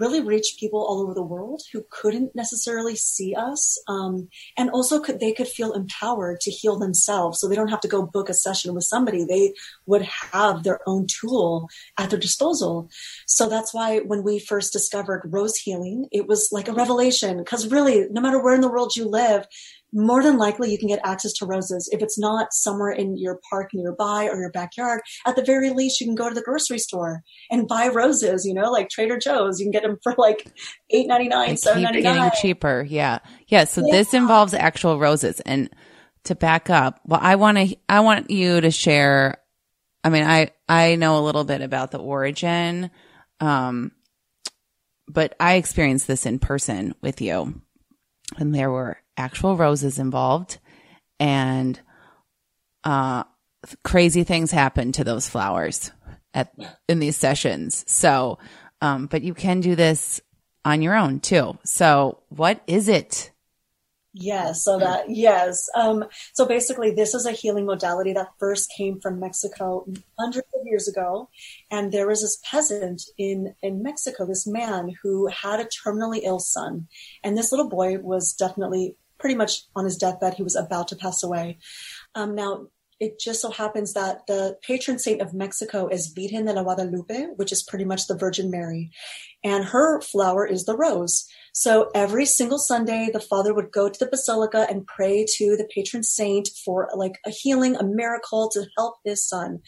[0.00, 4.98] really reach people all over the world who couldn't necessarily see us um, and also
[4.98, 7.38] could they could feel empowered to heal themselves.
[7.38, 9.24] So they don't have to go book a session with somebody.
[9.24, 9.52] They
[9.84, 12.88] would have their own tool at their disposal.
[13.26, 17.70] So that's why when we first discovered rose healing it was like a revelation because
[17.70, 19.46] really no matter where in the world you live
[19.92, 21.88] more than likely you can get access to roses.
[21.92, 26.00] If it's not somewhere in your park nearby or your backyard, at the very least,
[26.00, 29.58] you can go to the grocery store and buy roses, you know, like Trader Joe's.
[29.58, 30.46] You can get them for like
[30.90, 32.16] eight ninety nine, seven ninety nine.
[32.16, 32.86] Getting cheaper.
[32.88, 33.18] Yeah.
[33.48, 33.64] Yeah.
[33.64, 33.92] So yeah.
[33.92, 35.40] this involves actual roses.
[35.40, 35.70] And
[36.24, 39.38] to back up, well, I want to, I want you to share.
[40.02, 42.90] I mean, I, I know a little bit about the origin.
[43.40, 43.92] Um,
[45.08, 47.60] but I experienced this in person with you
[48.38, 50.58] and there were actual roses involved
[51.20, 51.78] and
[52.82, 53.24] uh,
[53.84, 55.92] crazy things happen to those flowers
[56.34, 56.52] at
[56.88, 57.84] in these sessions.
[57.86, 58.38] So,
[58.80, 60.20] um, but you can do this
[60.64, 61.58] on your own too.
[61.64, 63.30] So, what is it?
[64.12, 65.68] Yes, so that yes.
[65.76, 69.86] Um, so basically, this is a healing modality that first came from Mexico
[70.18, 71.28] hundreds of years ago,
[71.70, 76.40] and there was this peasant in in Mexico, this man who had a terminally ill
[76.40, 76.88] son,
[77.22, 80.34] and this little boy was definitely pretty much on his deathbed.
[80.34, 81.58] He was about to pass away.
[82.14, 82.66] Um, now,
[82.98, 87.28] it just so happens that the patron saint of Mexico is Virgen de la Guadalupe,
[87.36, 88.90] which is pretty much the Virgin Mary.
[89.42, 91.26] And her flower is the rose.
[91.52, 95.68] So every single Sunday, the father would go to the basilica and pray to the
[95.74, 99.60] patron saint for like a healing, a miracle to help his son.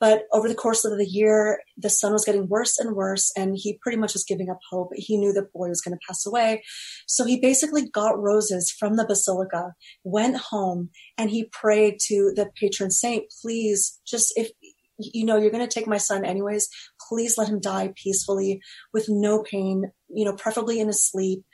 [0.00, 3.56] But over the course of the year, the son was getting worse and worse, and
[3.56, 4.90] he pretty much was giving up hope.
[4.94, 6.62] He knew the boy was going to pass away.
[7.06, 12.50] So he basically got roses from the basilica, went home, and he prayed to the
[12.56, 14.50] patron saint, please, just if
[14.98, 16.68] you know you're going to take my son anyways
[17.08, 18.60] please let him die peacefully
[18.92, 21.44] with no pain you know preferably in his sleep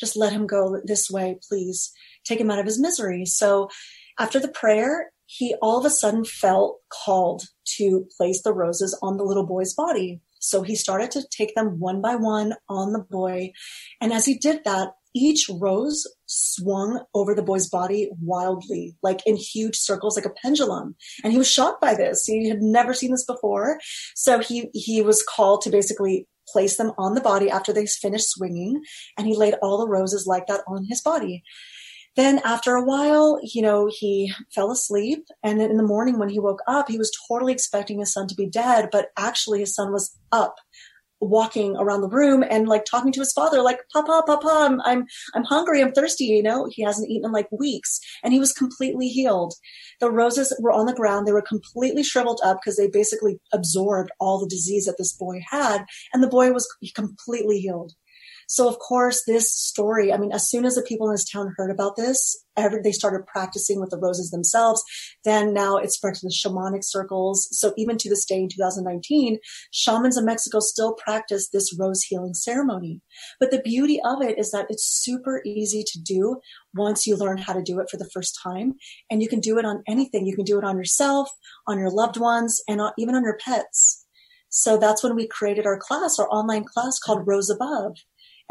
[0.00, 1.92] just let him go this way please
[2.24, 3.68] take him out of his misery so
[4.18, 7.44] after the prayer he all of a sudden felt called
[7.78, 10.20] to place the roses on the little boy's body.
[10.40, 13.52] So he started to take them one by one on the boy.
[14.00, 19.36] And as he did that, each rose swung over the boy's body wildly, like in
[19.36, 20.96] huge circles, like a pendulum.
[21.22, 22.24] And he was shocked by this.
[22.24, 23.78] He had never seen this before.
[24.14, 28.30] So he, he was called to basically place them on the body after they finished
[28.30, 28.82] swinging.
[29.16, 31.42] And he laid all the roses like that on his body.
[32.14, 35.24] Then after a while, you know, he fell asleep.
[35.42, 38.34] And in the morning when he woke up, he was totally expecting his son to
[38.34, 40.56] be dead, but actually his son was up
[41.22, 45.06] walking around the room and like talking to his father like papa papa I'm, I'm
[45.34, 46.68] i'm hungry i'm thirsty you know?
[46.70, 48.00] He hasn't eaten in like weeks.
[48.22, 49.54] And he was completely healed.
[50.00, 51.26] The roses were on the ground.
[51.26, 55.42] They were completely shriveled up because they basically absorbed all the disease that this boy
[55.48, 55.84] had.
[56.12, 57.92] And the boy was completely healed
[58.52, 61.54] so of course, this story, I mean, as soon as the people in this town
[61.56, 64.84] heard about this, every, they started practicing with the roses themselves.
[65.24, 67.48] Then now it spread to the shamanic circles.
[67.50, 69.38] So even to this day in 2019,
[69.70, 73.00] shamans in Mexico still practice this rose healing ceremony.
[73.40, 76.38] But the beauty of it is that it's super easy to do
[76.74, 78.74] once you learn how to do it for the first time.
[79.10, 80.26] And you can do it on anything.
[80.26, 81.30] You can do it on yourself,
[81.66, 84.04] on your loved ones, and even on your pets.
[84.50, 87.96] So that's when we created our class, our online class called Rose Above.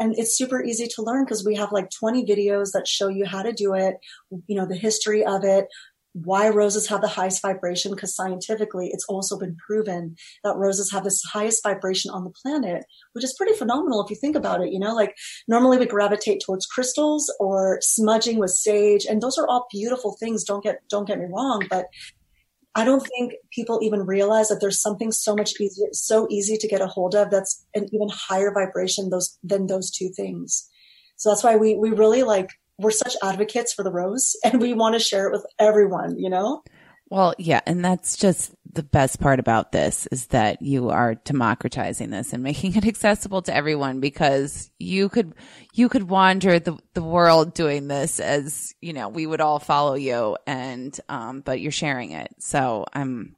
[0.00, 3.24] And it's super easy to learn because we have like 20 videos that show you
[3.24, 3.96] how to do it,
[4.46, 5.66] you know, the history of it,
[6.14, 11.04] why roses have the highest vibration because scientifically it's also been proven that roses have
[11.04, 14.72] this highest vibration on the planet which is pretty phenomenal if you think about it
[14.72, 14.94] you know?
[14.94, 15.14] Like
[15.48, 20.44] normally we gravitate towards crystals or smudging with sage and those are all beautiful things
[20.44, 21.86] don't get don't get me wrong but
[22.74, 26.68] I don't think people even realize that there's something so much easier, so easy to
[26.68, 30.68] get a hold of that's an even higher vibration those than those two things.
[31.16, 34.72] So that's why we we really like we're such advocates for the rose and we
[34.72, 36.62] want to share it with everyone, you know?
[37.10, 42.10] Well, yeah, and that's just the best part about this is that you are democratizing
[42.10, 45.34] this and making it accessible to everyone because you could
[45.74, 49.94] you could wander the, the world doing this as, you know, we would all follow
[49.94, 52.34] you and um but you're sharing it.
[52.38, 53.36] So I'm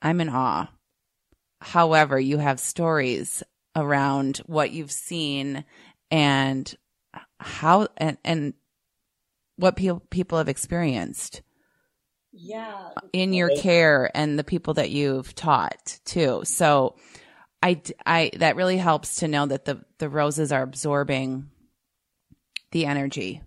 [0.00, 0.70] I'm in awe.
[1.60, 3.42] However, you have stories
[3.76, 5.64] around what you've seen
[6.10, 6.74] and
[7.38, 8.54] how and and
[9.56, 11.42] what people people have experienced
[12.36, 16.42] yeah uh, in your care and the people that you've taught too.
[16.44, 16.96] So
[17.62, 21.50] i i that really helps to know that the the roses are absorbing
[22.72, 23.42] the energy.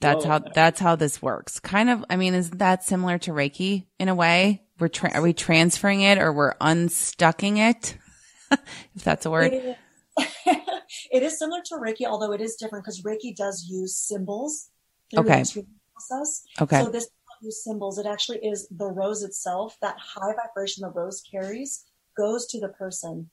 [0.00, 1.58] That's how that's how this works.
[1.60, 4.62] Kind of i mean is that similar to reiki in a way?
[4.78, 7.96] We're tra- are we transferring it or we're unstucking it?
[8.94, 9.52] If that's a word.
[9.52, 9.76] It
[10.18, 10.26] is,
[11.10, 14.68] it is similar to reiki although it is different because reiki does use symbols
[15.16, 15.42] okay.
[15.42, 16.44] process.
[16.60, 16.84] okay.
[16.84, 17.08] So this
[17.50, 17.98] symbols.
[17.98, 19.76] It actually is the rose itself.
[19.82, 21.84] That high vibration the rose carries
[22.16, 23.30] goes to the person.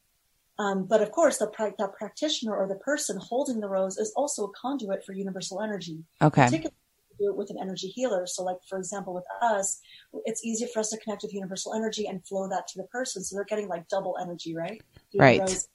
[0.59, 4.45] Um, but of course, the, the practitioner or the person holding the rose is also
[4.45, 6.03] a conduit for universal energy.
[6.21, 6.45] Okay.
[6.45, 6.75] Particularly
[7.19, 8.25] do it with an energy healer.
[8.27, 9.79] So, like for example, with us,
[10.25, 13.23] it's easy for us to connect with universal energy and flow that to the person.
[13.23, 14.81] So they're getting like double energy, right?
[15.11, 15.41] Through right.
[15.41, 15.67] us.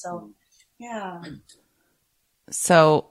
[0.00, 0.30] So,
[0.78, 1.22] yeah.
[2.50, 3.10] So,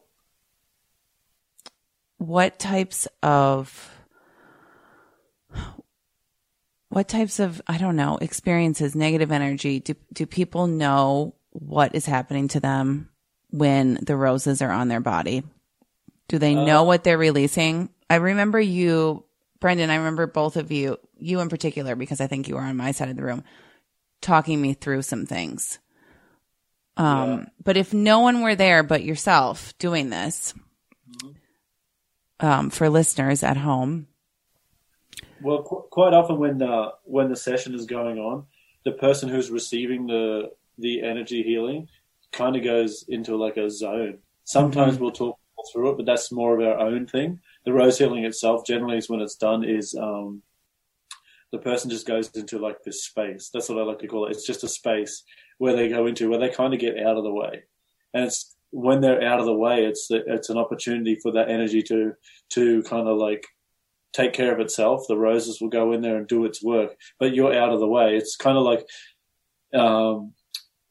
[2.18, 3.92] what types of
[6.92, 12.06] what types of i don't know experiences negative energy do do people know what is
[12.06, 13.10] happening to them
[13.50, 15.42] when the roses are on their body
[16.28, 19.24] do they uh, know what they're releasing i remember you
[19.60, 22.78] brendon i remember both of you you in particular because i think you were on
[22.78, 23.44] my side of the room
[24.22, 25.80] talking me through some things
[26.98, 27.46] um yeah.
[27.64, 30.54] but if no one were there but yourself doing this
[31.10, 32.46] mm-hmm.
[32.46, 34.08] um for listeners at home
[35.42, 38.46] well, qu- quite often when the when the session is going on,
[38.86, 41.88] the person who's receiving the the energy healing
[42.32, 44.20] kind of goes into like a zone.
[44.44, 45.04] Sometimes mm-hmm.
[45.04, 45.38] we'll talk
[45.72, 47.40] through it, but that's more of our own thing.
[47.66, 50.42] the rose healing itself generally is when it's done is um,
[51.52, 53.50] the person just goes into like this space.
[53.54, 54.32] That's what I like to call it.
[54.32, 55.24] It's just a space
[55.60, 57.64] where they go into where they kind of get out of the way,
[58.14, 61.84] and it's when they're out of the way, it's it's an opportunity for that energy
[61.84, 62.14] to
[62.52, 63.46] to kind of like
[64.14, 65.06] take care of itself.
[65.08, 67.88] The roses will go in there and do its work, but you're out of the
[67.88, 68.16] way.
[68.16, 68.88] It's kind of like
[69.74, 70.34] um,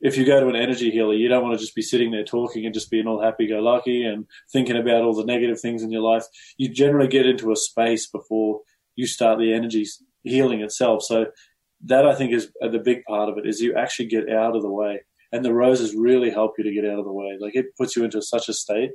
[0.01, 2.25] if you go to an energy healer, you don't want to just be sitting there
[2.25, 5.83] talking and just being all happy go lucky and thinking about all the negative things
[5.83, 6.25] in your life.
[6.57, 8.61] You generally get into a space before
[8.97, 9.87] you start the energy
[10.23, 11.03] healing itself.
[11.03, 11.27] So
[11.85, 14.63] that I think is the big part of it is you actually get out of
[14.63, 15.01] the way.
[15.33, 17.37] And the roses really help you to get out of the way.
[17.39, 18.91] Like it puts you into such a state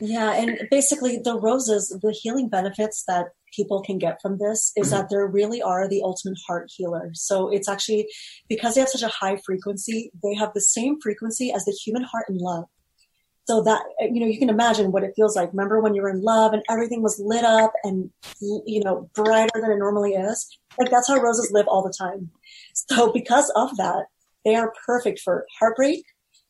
[0.00, 4.90] yeah, and basically the roses, the healing benefits that people can get from this is
[4.90, 5.06] that mm-hmm.
[5.10, 7.10] there really are the ultimate heart healer.
[7.14, 8.08] So it's actually
[8.48, 12.02] because they have such a high frequency, they have the same frequency as the human
[12.02, 12.64] heart in love.
[13.46, 15.50] So that, you know, you can imagine what it feels like.
[15.52, 19.58] Remember when you were in love and everything was lit up and, you know, brighter
[19.58, 20.58] than it normally is?
[20.78, 22.30] Like that's how roses live all the time.
[22.74, 24.04] So because of that,
[24.44, 26.04] they are perfect for heartbreak,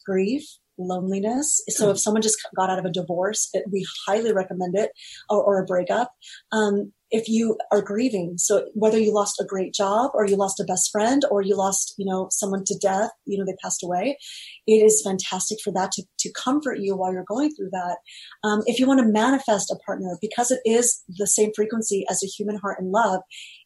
[0.04, 0.42] grief,
[0.78, 1.62] loneliness.
[1.68, 4.90] So if someone just got out of a divorce, it, we highly recommend it
[5.28, 6.12] or, or a breakup.
[6.52, 10.60] Um, if you are grieving, so whether you lost a great job or you lost
[10.60, 13.82] a best friend or you lost, you know, someone to death, you know, they passed
[13.82, 14.18] away,
[14.66, 17.96] it is fantastic for that to, to comfort you while you're going through that.
[18.44, 22.22] Um, if you want to manifest a partner, because it is the same frequency as
[22.22, 23.22] a human heart and love,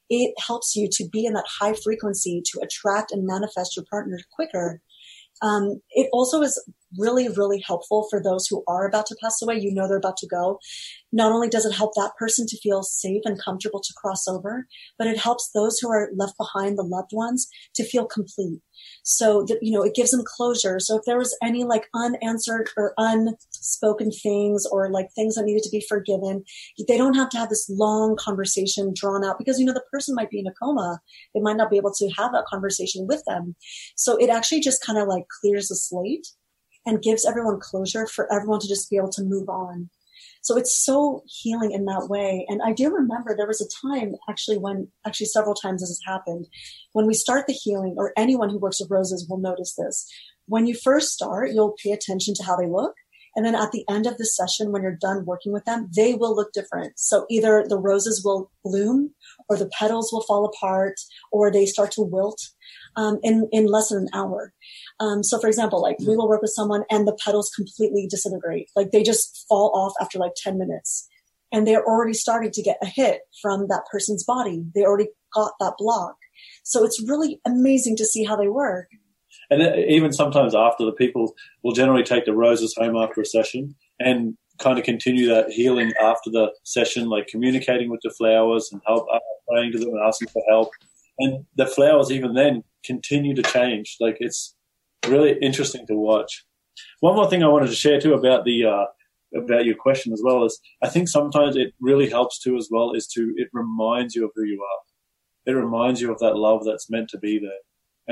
[0.08, 4.18] it helps you to be in that high frequency to attract and manifest your partner
[4.30, 4.80] quicker.
[5.42, 6.62] Um, it also is
[6.98, 9.58] really, really helpful for those who are about to pass away.
[9.58, 10.58] You know they're about to go.
[11.12, 14.66] Not only does it help that person to feel safe and comfortable to cross over,
[14.98, 18.60] but it helps those who are left behind, the loved ones, to feel complete.
[19.02, 20.78] So that, you know, it gives them closure.
[20.80, 22.94] So if there was any like unanswered or
[23.62, 26.44] unspoken things or like things that needed to be forgiven,
[26.88, 30.14] they don't have to have this long conversation drawn out because, you know, the person
[30.14, 31.00] might be in a coma.
[31.34, 33.54] They might not be able to have that conversation with them.
[33.96, 36.26] So it actually just kind of like clears the slate
[36.84, 39.88] and gives everyone closure for everyone to just be able to move on.
[40.42, 42.44] So it's so healing in that way.
[42.48, 46.00] And I do remember there was a time actually when, actually several times this has
[46.04, 46.48] happened,
[46.92, 50.12] when we start the healing, or anyone who works with roses will notice this.
[50.46, 52.94] When you first start, you'll pay attention to how they look.
[53.34, 56.14] And then at the end of the session, when you're done working with them, they
[56.14, 56.98] will look different.
[56.98, 59.14] So either the roses will bloom
[59.48, 60.94] or the petals will fall apart
[61.30, 62.40] or they start to wilt
[62.96, 64.52] um, in, in less than an hour.
[65.00, 68.68] Um, so for example, like we will work with someone and the petals completely disintegrate.
[68.76, 71.08] Like they just fall off after like 10 minutes
[71.52, 74.64] and they're already starting to get a hit from that person's body.
[74.74, 76.16] They already got that block.
[76.64, 78.88] So it's really amazing to see how they work.
[79.50, 83.74] And even sometimes after the people will generally take the roses home after a session
[83.98, 88.80] and kind of continue that healing after the session, like communicating with the flowers and
[88.86, 90.70] help, uh, praying to them and asking for help.
[91.18, 93.96] And the flowers even then continue to change.
[94.00, 94.54] Like it's
[95.06, 96.44] really interesting to watch.
[97.00, 98.84] One more thing I wanted to share too about the uh,
[99.36, 102.92] about your question as well is I think sometimes it really helps too as well
[102.92, 105.52] is to it reminds you of who you are.
[105.52, 107.50] It reminds you of that love that's meant to be there,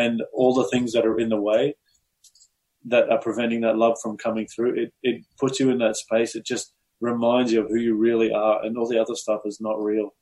[0.00, 1.76] and all the things that are in the way
[2.86, 4.74] that are preventing that love from coming through.
[4.74, 6.34] It it puts you in that space.
[6.34, 9.60] It just reminds you of who you really are, and all the other stuff is
[9.60, 10.14] not real.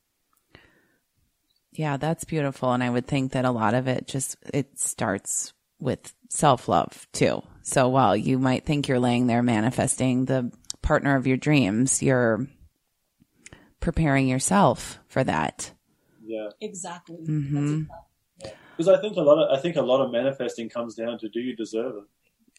[1.73, 2.73] Yeah, that's beautiful.
[2.73, 7.07] And I would think that a lot of it just, it starts with self love
[7.13, 7.43] too.
[7.63, 10.51] So while you might think you're laying there manifesting the
[10.83, 12.49] partner of your dreams, you're
[13.79, 15.73] preparing yourself for that.
[16.25, 17.19] Yeah, exactly.
[17.29, 17.83] Mm-hmm.
[18.79, 21.29] Because I think a lot of I think a lot of manifesting comes down to
[21.29, 22.05] do you deserve it,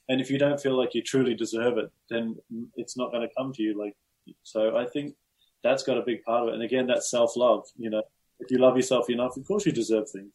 [0.10, 2.36] and if you don't feel like you truly deserve it, then
[2.76, 3.80] it's not going to come to you.
[3.80, 3.96] Like
[4.44, 5.16] so, I think
[5.64, 6.56] that's got a big part of it.
[6.56, 7.64] And again, that's self love.
[7.78, 8.04] You know,
[8.42, 10.34] if you love yourself enough, of course you deserve things.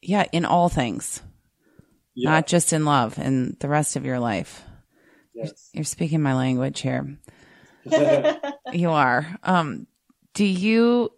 [0.00, 1.22] Yeah, in all things,
[2.14, 2.30] yeah.
[2.30, 4.64] not just in love, in the rest of your life.
[5.32, 5.70] Yes.
[5.72, 7.18] You're speaking my language here.
[8.72, 9.38] you are.
[9.44, 9.86] Um,
[10.34, 11.12] do you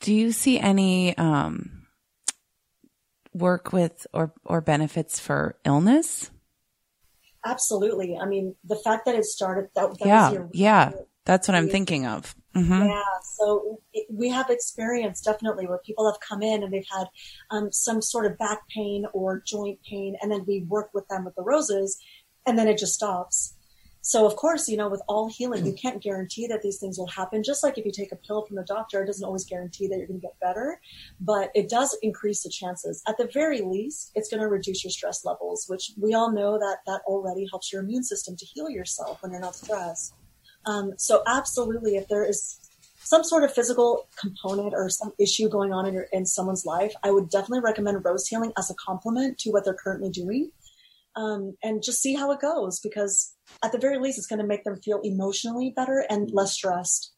[0.00, 1.79] do you see any um,
[3.32, 6.30] work with or or benefits for illness?
[7.44, 8.18] Absolutely.
[8.20, 10.92] I mean, the fact that it started that, that yeah, yeah,
[11.24, 12.34] that's what I'm thinking of.
[12.54, 12.88] Mm-hmm.
[12.88, 17.06] Yeah, so it, we have experience definitely where people have come in and they've had
[17.50, 21.24] um, some sort of back pain or joint pain, and then we work with them
[21.24, 21.98] with the roses,
[22.46, 23.54] and then it just stops.
[24.02, 27.06] So of course, you know, with all healing, you can't guarantee that these things will
[27.08, 27.42] happen.
[27.42, 29.98] Just like if you take a pill from the doctor, it doesn't always guarantee that
[29.98, 30.80] you're going to get better,
[31.20, 33.02] but it does increase the chances.
[33.06, 36.58] At the very least, it's going to reduce your stress levels, which we all know
[36.58, 40.14] that that already helps your immune system to heal yourself when you're not stressed.
[40.66, 42.58] Um, so absolutely, if there is
[43.02, 46.92] some sort of physical component or some issue going on in, your, in someone's life,
[47.02, 50.52] I would definitely recommend rose healing as a complement to what they're currently doing.
[51.16, 53.34] Um, and just see how it goes because
[53.64, 57.12] at the very least, it's going to make them feel emotionally better and less stressed.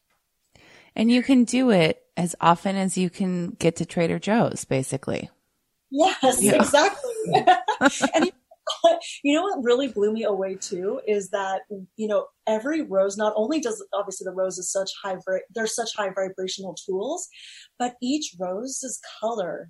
[0.95, 5.29] And you can do it as often as you can get to Trader Joe's, basically.
[5.89, 6.55] Yes, yeah.
[6.55, 7.11] exactly.
[8.15, 8.31] and
[9.23, 11.61] you know what really blew me away too is that
[11.95, 15.17] you know every rose not only does obviously the rose is such high
[15.53, 17.27] they're such high vibrational tools
[17.77, 19.69] but each rose's color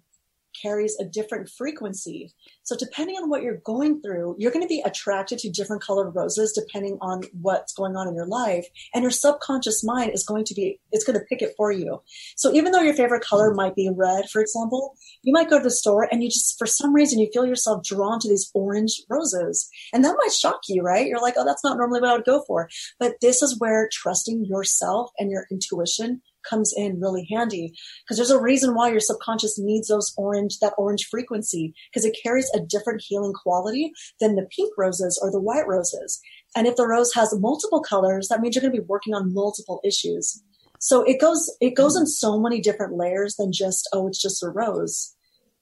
[0.62, 2.34] carries a different frequency.
[2.64, 6.12] So depending on what you're going through, you're going to be attracted to different colored
[6.12, 8.68] roses depending on what's going on in your life.
[8.94, 12.02] And your subconscious mind is going to be, it's going to pick it for you.
[12.36, 15.64] So even though your favorite color might be red, for example, you might go to
[15.64, 19.02] the store and you just, for some reason, you feel yourself drawn to these orange
[19.10, 19.70] roses.
[19.94, 21.08] And that might shock you, right?
[21.08, 22.70] You're like, oh, that's not normally what I would go for.
[23.00, 27.74] But this is where trusting yourself and your intuition comes in really handy
[28.04, 32.18] because there's a reason why your subconscious needs those orange, that orange frequency because it
[32.24, 36.20] carries a different healing quality than the pink roses or the white roses.
[36.56, 39.34] And if the rose has multiple colors, that means you're going to be working on
[39.34, 40.44] multiple issues.
[40.80, 44.44] So it goes, it goes in so many different layers than just, oh, it's just
[44.44, 45.16] a rose.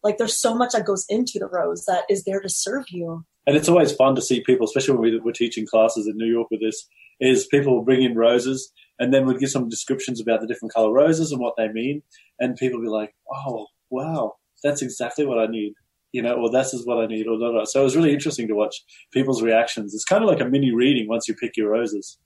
[0.03, 3.23] Like there's so much that goes into the rose that is there to serve you.
[3.45, 6.25] And it's always fun to see people, especially when we, we're teaching classes in New
[6.25, 6.87] York with this,
[7.21, 10.91] is people bring in roses and then we'd give some descriptions about the different color
[10.91, 12.03] roses and what they mean,
[12.39, 15.73] and people would be like, "Oh, wow, that's exactly what I need,"
[16.11, 17.65] you know, or "This is what I need," or blah, blah.
[17.65, 18.75] so it was really interesting to watch
[19.11, 19.95] people's reactions.
[19.95, 22.19] It's kind of like a mini reading once you pick your roses.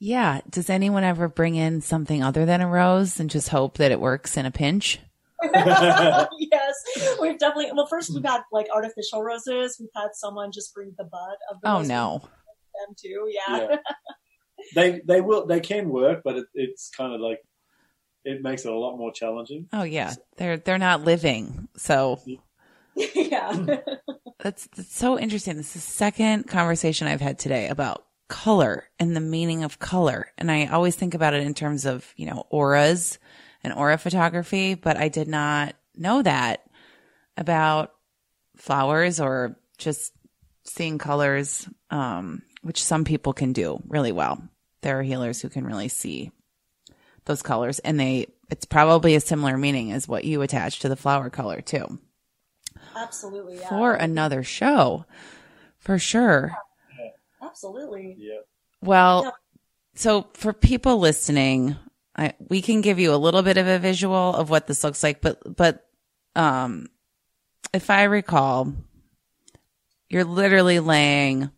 [0.00, 0.40] Yeah.
[0.48, 4.00] Does anyone ever bring in something other than a rose and just hope that it
[4.00, 4.98] works in a pinch?
[5.42, 6.28] yes,
[7.20, 7.70] we've definitely.
[7.74, 9.76] Well, first we've had like artificial roses.
[9.78, 11.70] We've had someone just bring the bud of the.
[11.70, 12.22] Oh no.
[12.86, 13.68] Them too, yeah.
[13.70, 13.76] yeah
[14.74, 17.40] they they will they can work, but it, it's kind of like
[18.24, 19.68] it makes it a lot more challenging.
[19.72, 22.20] Oh yeah, they're they're not living, so
[23.14, 23.78] yeah.
[24.40, 25.56] that's, that's so interesting.
[25.56, 30.32] This is the second conversation I've had today about color and the meaning of color,
[30.38, 33.18] and I always think about it in terms of you know auras
[33.62, 36.62] and aura photography, but I did not know that
[37.36, 37.92] about
[38.56, 40.12] flowers or just
[40.64, 44.42] seeing colors, um, which some people can do really well.
[44.82, 46.30] There are healers who can really see
[47.26, 50.96] those colors and they it's probably a similar meaning as what you attach to the
[50.96, 51.98] flower color too.
[52.96, 53.68] Absolutely yeah.
[53.68, 55.04] for another show
[55.78, 56.52] for sure.
[57.42, 58.16] Absolutely.
[58.18, 58.40] Yeah
[58.82, 59.30] well yeah.
[59.94, 61.76] so for people listening
[62.16, 65.02] I, we can give you a little bit of a visual of what this looks
[65.02, 65.86] like but but
[66.34, 66.88] um
[67.72, 68.72] if i recall
[70.08, 71.50] you're literally laying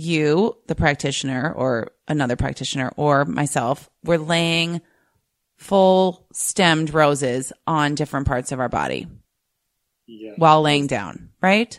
[0.00, 4.80] you, the practitioner, or another practitioner, or myself, we're laying
[5.58, 9.06] full stemmed roses on different parts of our body
[10.06, 10.32] yeah.
[10.36, 11.78] while laying down, right?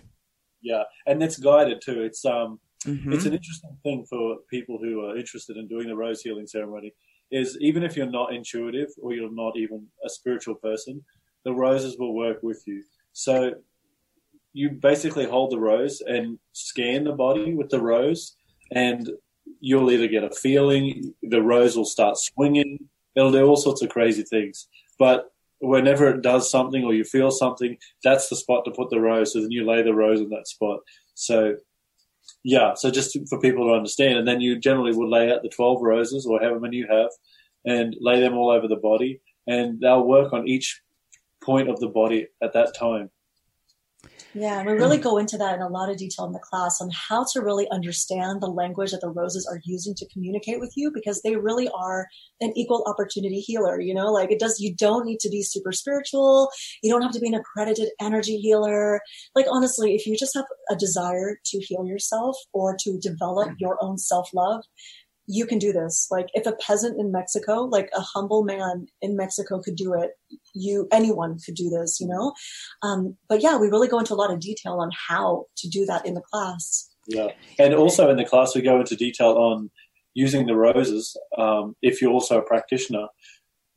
[0.62, 2.04] Yeah, and it's guided too.
[2.04, 3.12] It's um, mm-hmm.
[3.12, 6.94] it's an interesting thing for people who are interested in doing the rose healing ceremony.
[7.32, 11.04] Is even if you're not intuitive or you're not even a spiritual person,
[11.46, 12.84] the roses will work with you.
[13.14, 13.54] So
[14.54, 18.36] you basically hold the rose and scan the body with the rose,
[18.72, 19.10] and
[19.60, 23.90] you'll either get a feeling, the rose will start swinging, it'll do all sorts of
[23.90, 24.68] crazy things.
[24.98, 29.00] But whenever it does something or you feel something, that's the spot to put the
[29.00, 29.34] rose.
[29.34, 30.80] So then you lay the rose in that spot.
[31.14, 31.56] So,
[32.44, 34.18] yeah, so just for people to understand.
[34.18, 37.10] And then you generally would lay out the 12 roses or however many you have
[37.66, 39.22] and lay them all over the body.
[39.48, 40.82] And they'll work on each
[41.44, 43.12] point of the body at that time.
[44.34, 46.90] Yeah, we really go into that in a lot of detail in the class on
[47.10, 50.90] how to really understand the language that the roses are using to communicate with you
[50.94, 52.08] because they really are
[52.40, 53.82] an equal opportunity healer.
[53.82, 56.50] You know, like it does, you don't need to be super spiritual.
[56.82, 59.02] You don't have to be an accredited energy healer.
[59.36, 63.78] Like honestly, if you just have a desire to heal yourself or to develop your
[63.82, 64.64] own self love,
[65.28, 66.08] you can do this.
[66.12, 70.12] Like if a peasant in Mexico, like a humble man in Mexico could do it,
[70.54, 72.34] you, anyone could do this, you know?
[72.82, 75.86] Um, but yeah, we really go into a lot of detail on how to do
[75.86, 76.90] that in the class.
[77.08, 77.30] Yeah.
[77.60, 79.72] And also in the class, we go into detail on
[80.14, 81.16] using the roses.
[81.38, 83.08] Um, if you're also a practitioner,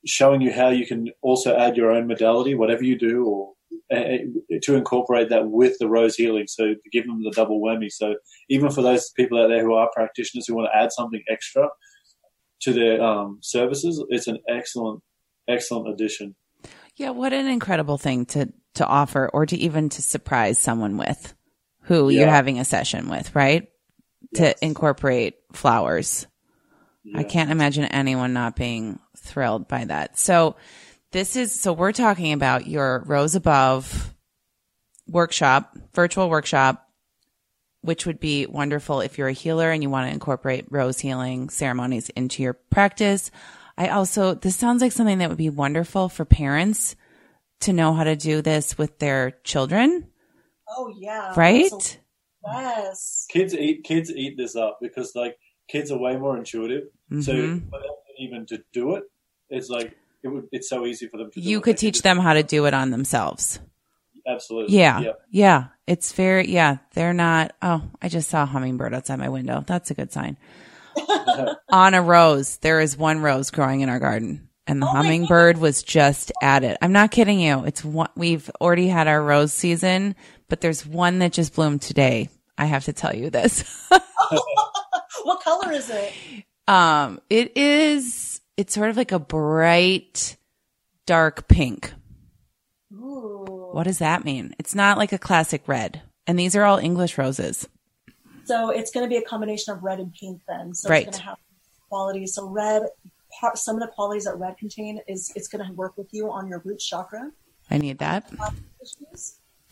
[0.06, 3.53] showing you how you can also add your own modality, whatever you do, or
[3.94, 6.46] uh, to incorporate that with the rose healing.
[6.46, 7.90] So to give them the double whammy.
[7.90, 8.14] So
[8.48, 11.68] even for those people out there who are practitioners who want to add something extra
[12.62, 15.02] to their um, services, it's an excellent,
[15.48, 16.34] excellent addition.
[16.96, 21.34] Yeah, what an incredible thing to to offer, or to even to surprise someone with,
[21.82, 22.20] who yeah.
[22.20, 23.68] you're having a session with, right?
[24.32, 24.54] Yes.
[24.58, 26.26] To incorporate flowers.
[27.14, 30.18] I can't imagine anyone not being thrilled by that.
[30.18, 30.56] So
[31.14, 34.12] this is, so we're talking about your Rose Above
[35.06, 36.90] workshop, virtual workshop,
[37.82, 41.50] which would be wonderful if you're a healer and you want to incorporate rose healing
[41.50, 43.30] ceremonies into your practice.
[43.78, 46.96] I also, this sounds like something that would be wonderful for parents
[47.60, 50.08] to know how to do this with their children.
[50.68, 51.32] Oh yeah.
[51.36, 51.66] Right?
[51.66, 52.00] Absolutely.
[52.46, 53.26] Yes.
[53.30, 55.38] Kids eat kids eat this up because like
[55.68, 56.88] kids are way more intuitive.
[57.20, 57.70] So Mhm.
[57.70, 59.04] for them even to do it,
[59.48, 60.48] it's like it would.
[60.50, 61.40] It's so easy for them to.
[61.40, 63.60] You could teach them how to do it on themselves.
[64.26, 64.76] absolutely.
[64.76, 65.00] Yeah.
[65.00, 65.12] Yeah.
[65.30, 65.64] Yeah.
[65.86, 66.78] It's very, yeah.
[66.94, 69.62] They're not, oh, I just saw a hummingbird outside my window.
[69.66, 70.38] That's a good sign.
[71.70, 75.58] On a rose, there is one rose growing in our garden and the Oh hummingbird
[75.58, 76.78] was just at it.
[76.80, 77.64] I'm not kidding you.
[77.64, 80.14] It's one, we've already had our rose season,
[80.48, 82.28] but there's one that just bloomed today.
[82.56, 83.64] I have to tell you this.
[85.24, 86.12] what color is it?
[86.68, 90.36] um, it is, it's sort of like a bright,
[91.06, 91.92] dark pink.
[92.92, 93.70] Ooh.
[93.72, 94.54] What does that mean?
[94.58, 96.02] It's not like a classic red.
[96.26, 97.68] And these are all English roses.
[98.44, 100.74] So it's going to be a combination of red and pink then.
[100.74, 101.06] So Right.
[101.06, 101.38] it's going to have
[101.88, 102.34] qualities.
[102.34, 102.82] So red,
[103.54, 106.48] some of the qualities that red contain is it's going to work with you on
[106.48, 107.30] your root chakra
[107.70, 108.30] I need that.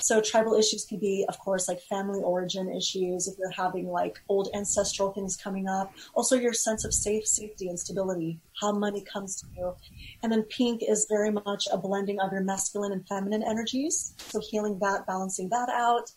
[0.03, 3.28] So tribal issues can be, of course, like family origin issues.
[3.28, 7.68] If you're having like old ancestral things coming up, also your sense of safe, safety,
[7.68, 9.74] and stability, how money comes to you,
[10.22, 14.14] and then pink is very much a blending of your masculine and feminine energies.
[14.26, 16.11] So healing that, balancing that out.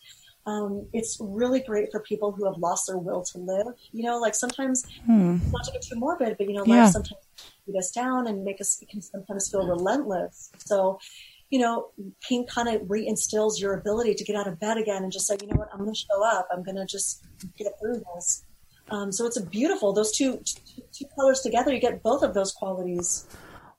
[0.46, 3.66] Um, it's really great for people who have lost their will to live.
[3.92, 5.36] You know, like sometimes Hmm.
[5.52, 6.82] not to get too morbid, but you know, Yeah.
[6.82, 7.20] life sometimes
[7.66, 10.52] beat us down and make us it can sometimes feel relentless.
[10.58, 10.98] So,
[11.50, 11.88] you know,
[12.20, 15.36] pink kind of reinstills your ability to get out of bed again and just say,
[15.40, 16.48] you know what, I'm going to show up.
[16.52, 17.24] I'm going to just
[17.56, 18.44] get through this.
[18.90, 21.72] Um, so it's a beautiful those two, two two colors together.
[21.72, 23.26] You get both of those qualities.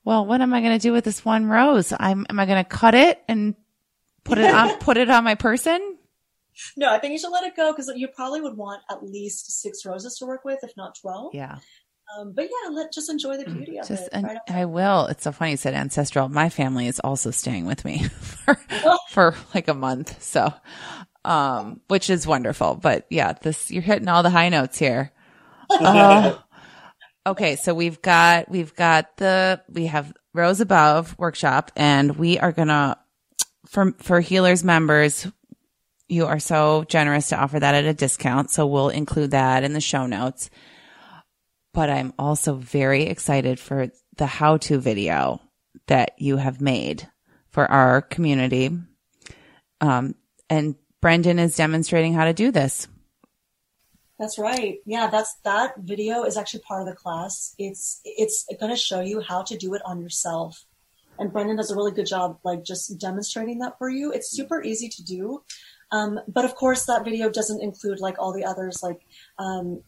[0.04, 1.94] Well, what am I going to do with this one rose?
[1.98, 3.56] I'm, am I going to cut it and
[4.24, 5.98] put it on, put it on my person?
[6.76, 9.62] No, I think you should let it go because you probably would want at least
[9.62, 11.36] six roses to work with, if not twelve.
[11.36, 11.58] Yeah.
[12.16, 14.10] Um, but yeah, let just enjoy the beauty of Just, it.
[14.14, 14.38] and right?
[14.48, 15.08] I will.
[15.08, 16.30] It's so funny you said ancestral.
[16.30, 18.58] My family is also staying with me for,
[19.10, 20.22] for like a month.
[20.24, 20.54] So,
[21.26, 22.76] um, which is wonderful.
[22.76, 25.12] But yeah, this, you're hitting all the high notes here.
[25.70, 26.42] Oh.
[27.28, 27.58] okay.
[27.58, 32.70] So we've got, we've got the, we have Rose Above workshop and we are going
[32.70, 32.98] to,
[33.66, 35.28] for, for healers members,
[36.08, 38.50] you are so generous to offer that at a discount.
[38.50, 40.50] So we'll include that in the show notes.
[41.78, 45.40] But I'm also very excited for the how to video
[45.86, 47.08] that you have made
[47.52, 48.72] for our community.
[49.80, 50.16] Um,
[50.50, 52.88] and Brendon is demonstrating how to do this.
[54.18, 54.80] That's right.
[54.88, 57.54] Yeah, that's that video is actually part of the class.
[57.60, 60.66] It's it's going to show you how to do it on yourself.
[61.20, 64.12] And Brendon does a really good job like just demonstrating that for you.
[64.12, 65.44] It's super easy to do.
[65.92, 69.06] Um, but of course that video doesn't include like all the others like
[69.38, 69.84] um,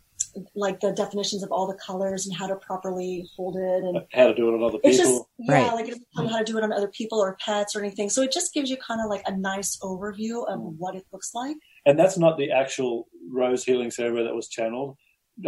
[0.55, 4.27] like the definitions of all the colors and how to properly hold it and How
[4.27, 5.29] to do it on other it's just people.
[5.39, 5.73] yeah, Right.
[5.73, 7.79] like it doesn't tell you how to do it on other people or pets or
[7.83, 8.09] anything.
[8.09, 11.31] So it just gives you kind of like a nice overview of what it looks
[11.33, 11.57] like.
[11.85, 14.95] and that's not the actual rose healing ceremony that was channeled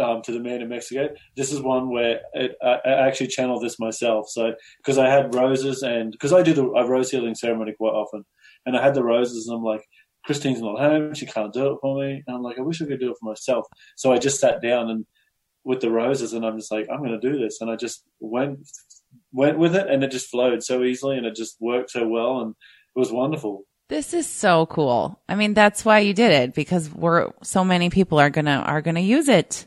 [0.00, 1.08] um, to the man in Mexico.
[1.36, 4.28] This is one where it, I, I actually channeled this myself.
[4.30, 7.90] So because I had roses and because I do the a rose healing ceremony quite
[7.90, 8.24] often,
[8.64, 9.84] and I had the roses, and I'm like,
[10.24, 12.86] Christine's not home, she can't do it for me, and I'm like, I wish I
[12.86, 13.66] could do it for myself.
[13.96, 15.06] So I just sat down and
[15.64, 18.04] with the roses, and I'm just like, I'm going to do this, and I just
[18.20, 18.60] went
[19.32, 22.40] went with it, and it just flowed so easily, and it just worked so well,
[22.40, 22.54] and
[22.94, 23.64] it was wonderful.
[23.88, 25.20] This is so cool.
[25.28, 28.80] I mean, that's why you did it because we're so many people are gonna are
[28.80, 29.66] gonna use it.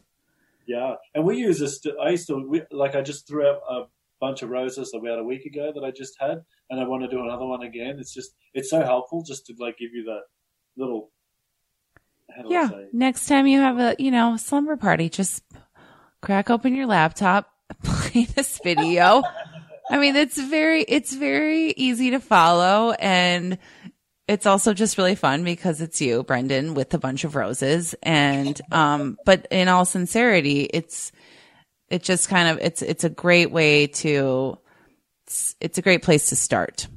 [0.67, 1.79] Yeah, and we use this.
[2.01, 3.83] I used to we, like I just threw out a
[4.19, 7.09] bunch of roses about a week ago that I just had, and I want to
[7.09, 7.97] do another one again.
[7.99, 10.21] It's just it's so helpful just to like give you that
[10.77, 11.11] little.
[12.35, 12.69] How do I Yeah.
[12.69, 12.85] say?
[12.93, 15.43] Next time you have a you know slumber party, just
[16.21, 17.51] crack open your laptop,
[17.83, 19.23] play this video.
[19.89, 23.57] I mean, it's very it's very easy to follow and
[24.27, 27.93] it's also just really fun because it's you, Brendon, with a bunch of roses.
[28.01, 31.11] And, um, but in all sincerity, it's,
[31.89, 34.57] it just kind of, it's, it's a great way to,
[35.27, 36.87] it's, it's a great place to start.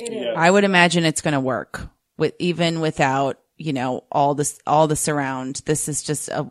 [0.00, 0.30] It Yeah.
[0.32, 0.36] is.
[0.36, 1.88] I would imagine it's going to work
[2.18, 5.62] with, even without, you know, all this, all the surround.
[5.64, 6.48] This is just a,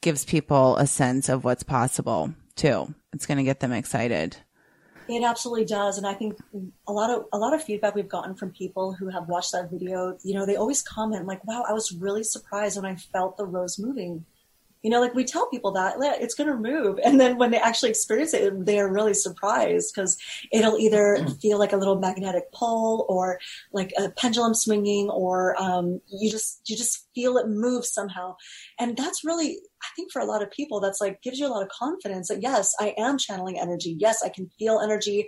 [0.00, 2.94] gives people a sense of what's possible too.
[3.12, 4.36] It's going to get them excited.
[5.08, 6.38] It absolutely does, and I think
[6.86, 9.68] a lot of a lot of feedback we've gotten from people who have watched that
[9.68, 10.16] video.
[10.22, 13.44] You know, they always comment like, "Wow, I was really surprised when I felt the
[13.44, 14.24] rose moving."
[14.82, 16.98] You know, like we tell people that it's going to move.
[17.04, 20.16] And then when they actually experience it, they are really surprised because
[20.52, 23.38] it'll either feel like a little magnetic pull or
[23.72, 28.34] like a pendulum swinging or um, you just, you just feel it move somehow.
[28.78, 31.48] And that's really, I think for a lot of people, that's like gives you a
[31.48, 33.96] lot of confidence that yes, I am channeling energy.
[33.98, 35.26] Yes, I can feel energy.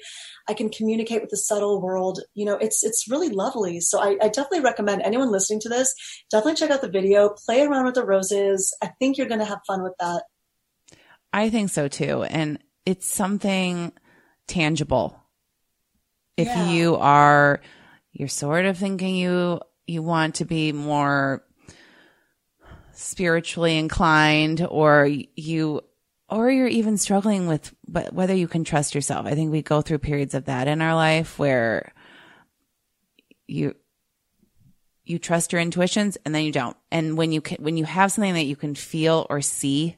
[0.48, 2.20] I can communicate with the subtle world.
[2.34, 3.80] You know, it's, it's really lovely.
[3.80, 5.94] So I, I definitely recommend anyone listening to this,
[6.30, 8.74] definitely check out the video, play around with the roses.
[8.82, 10.24] I think you're going to have fun with that.
[11.32, 12.22] I think so too.
[12.24, 13.92] And it's something
[14.46, 15.18] tangible.
[16.36, 16.72] If Yeah.
[16.72, 17.60] you are,
[18.12, 21.44] you're sort of thinking you, you want to be more
[23.02, 25.82] spiritually inclined or you,
[26.28, 29.26] or you're even struggling with whether you can trust yourself.
[29.26, 31.92] I think we go through periods of that in our life where
[33.46, 33.74] you,
[35.04, 36.76] you trust your intuitions and then you don't.
[36.90, 39.96] And when you can, when you have something that you can feel or see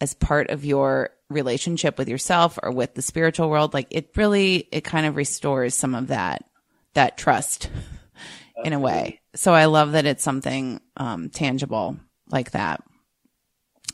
[0.00, 4.68] as part of your relationship with yourself or with the spiritual world, like it really,
[4.72, 6.44] it kind of restores some of that,
[6.94, 7.68] that trust
[8.64, 9.20] in a way.
[9.34, 11.98] So I love that it's something, um, tangible
[12.30, 12.82] like that.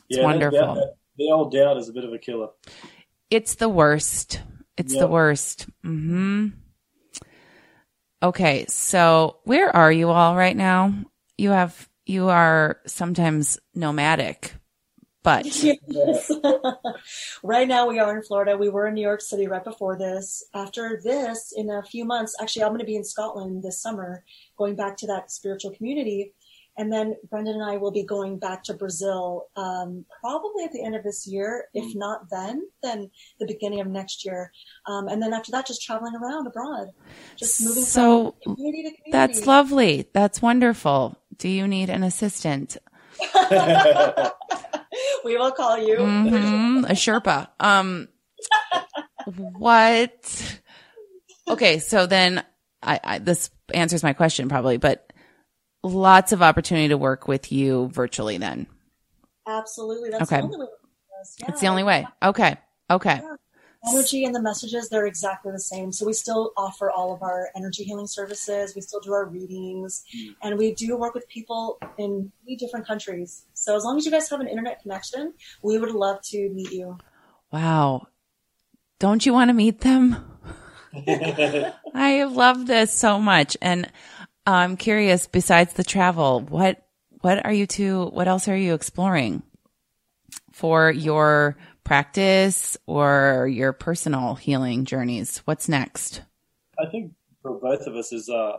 [0.08, 0.58] It's that wonderful.
[0.58, 2.48] doubt- that- the old doubt is a bit of a killer.
[3.30, 4.40] It's the worst.
[4.78, 5.10] It's the Yep.
[5.10, 5.66] worst.
[5.82, 6.48] hmm
[8.22, 8.64] Okay.
[8.68, 10.94] So where are you all right now?
[11.36, 14.54] You have, you are sometimes nomadic,
[15.22, 15.44] but
[15.86, 16.30] Yes.
[17.42, 18.56] right now we are in Florida.
[18.56, 20.44] We were in New York City right before this.
[20.54, 24.24] After this, in a few months, actually, I'm going to be in Scotland this summer,
[24.56, 26.32] going back to that spiritual community.
[26.78, 30.82] And then Brendon and I will be going back to Brazil, um, probably at the
[30.84, 31.66] end of this year.
[31.74, 34.50] If not then, then the beginning of next year.
[34.86, 36.88] Um, and then after that, just traveling around abroad,
[37.36, 39.02] just moving So, community community.
[39.12, 40.08] that's lovely.
[40.14, 41.18] That's wonderful.
[41.36, 42.76] Do you need an assistant?
[45.24, 45.96] we will call you.
[45.98, 47.48] hmm A Sherpa.
[47.60, 48.08] Um,
[49.26, 50.58] what?
[51.48, 51.78] Okay.
[51.78, 52.42] So then
[52.82, 55.11] I, I, this answers my question probably, but
[55.82, 58.66] lots of opportunity to work with you virtually then.
[59.46, 60.10] Absolutely.
[60.10, 60.40] That's Okay.
[60.40, 60.66] the only way.
[60.66, 61.36] to do this.
[61.48, 62.06] It's the only way.
[62.22, 62.56] Okay.
[62.90, 63.20] Okay.
[63.92, 67.48] energy and the messages they're exactly the same so we still offer all of our
[67.56, 70.32] energy healing services we still do our readings mm.
[70.40, 74.12] and we do work with people in three different countries so as long as you
[74.12, 76.96] guys have an internet connection we would love to meet you
[77.52, 78.06] Wow.
[78.98, 80.16] Don't you want to meet them?
[81.94, 83.56] I love this so much.
[83.60, 83.90] And
[84.46, 86.82] I'm curious, besides the travel, what,
[87.20, 89.42] what are you two, what else are you exploring
[90.52, 95.38] for your practice or your personal healing journeys?
[95.44, 96.22] What's next?
[96.78, 97.12] I think
[97.42, 98.56] for both of us is uh,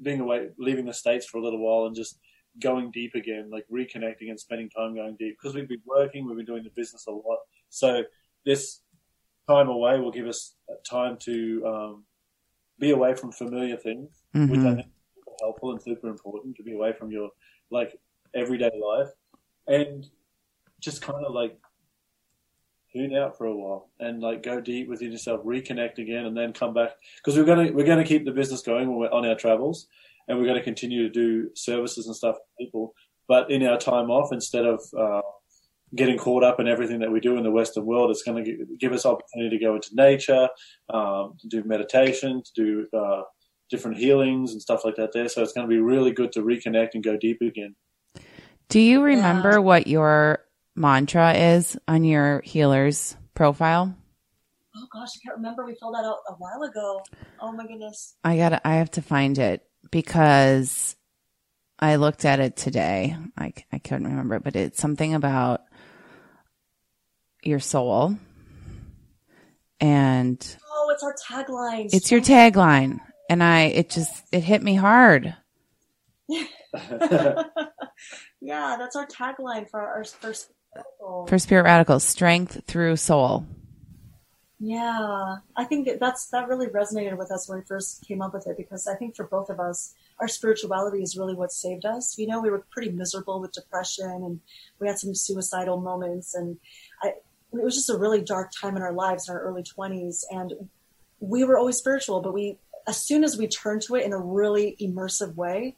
[0.00, 2.18] being away, leaving the states for a little while, and just
[2.60, 5.36] going deep again, like reconnecting and spending time going deep.
[5.40, 8.02] Because we've been working, we've been doing the business a lot, so
[8.44, 8.80] this
[9.48, 10.54] time away will give us
[10.88, 12.04] time to um,
[12.78, 14.86] be away from familiar things, which I think
[15.40, 17.30] helpful and super important to be away from your
[17.70, 17.98] like
[18.34, 19.08] everyday life,
[19.66, 20.06] and
[20.80, 21.58] just kind of like
[22.92, 26.52] tune out for a while and like go deep within yourself, reconnect again, and then
[26.52, 29.36] come back because we're gonna we're gonna keep the business going when we're on our
[29.36, 29.86] travels,
[30.28, 32.94] and we're gonna continue to do services and stuff for people.
[33.28, 35.22] But in our time off, instead of uh,
[35.94, 38.66] getting caught up in everything that we do in the Western world, it's going to
[38.78, 40.48] give us opportunity to go into nature,
[40.92, 43.22] um, to do meditation, to do uh,
[43.70, 45.12] different healings and stuff like that.
[45.12, 47.74] There, so it's going to be really good to reconnect and go deep again.
[48.68, 49.58] Do you remember Yeah.
[49.58, 50.40] what your
[50.74, 53.94] mantra is on your healer's profile?
[54.78, 57.00] oh gosh i can't remember we filled that out a while ago
[57.40, 60.94] oh my goodness I got to I have to find it because
[61.78, 63.16] I looked at it today.
[63.38, 65.62] I I couldn't remember, but it's something about
[67.42, 68.18] your soul.
[69.80, 73.00] And oh it's our tagline it's your tagline.
[73.28, 75.36] And I, it just, it hit me hard.
[78.40, 80.50] yeah that's our tagline for our first
[81.28, 83.46] For Spirit Radicals, strength through soul.
[84.58, 88.32] Yeah, I think that that's that really resonated with us when we first came up
[88.32, 91.84] with it because I think for both of us, our spirituality is really what saved
[91.84, 92.16] us.
[92.16, 94.40] You know, we were pretty miserable with depression and
[94.80, 96.56] we had some suicidal moments, and
[97.02, 100.26] I, it was just a really dark time in our lives in our early twenties.
[100.30, 100.52] And
[101.20, 104.18] we were always spiritual, but we, as soon as we turned to it in a
[104.18, 105.76] really immersive way,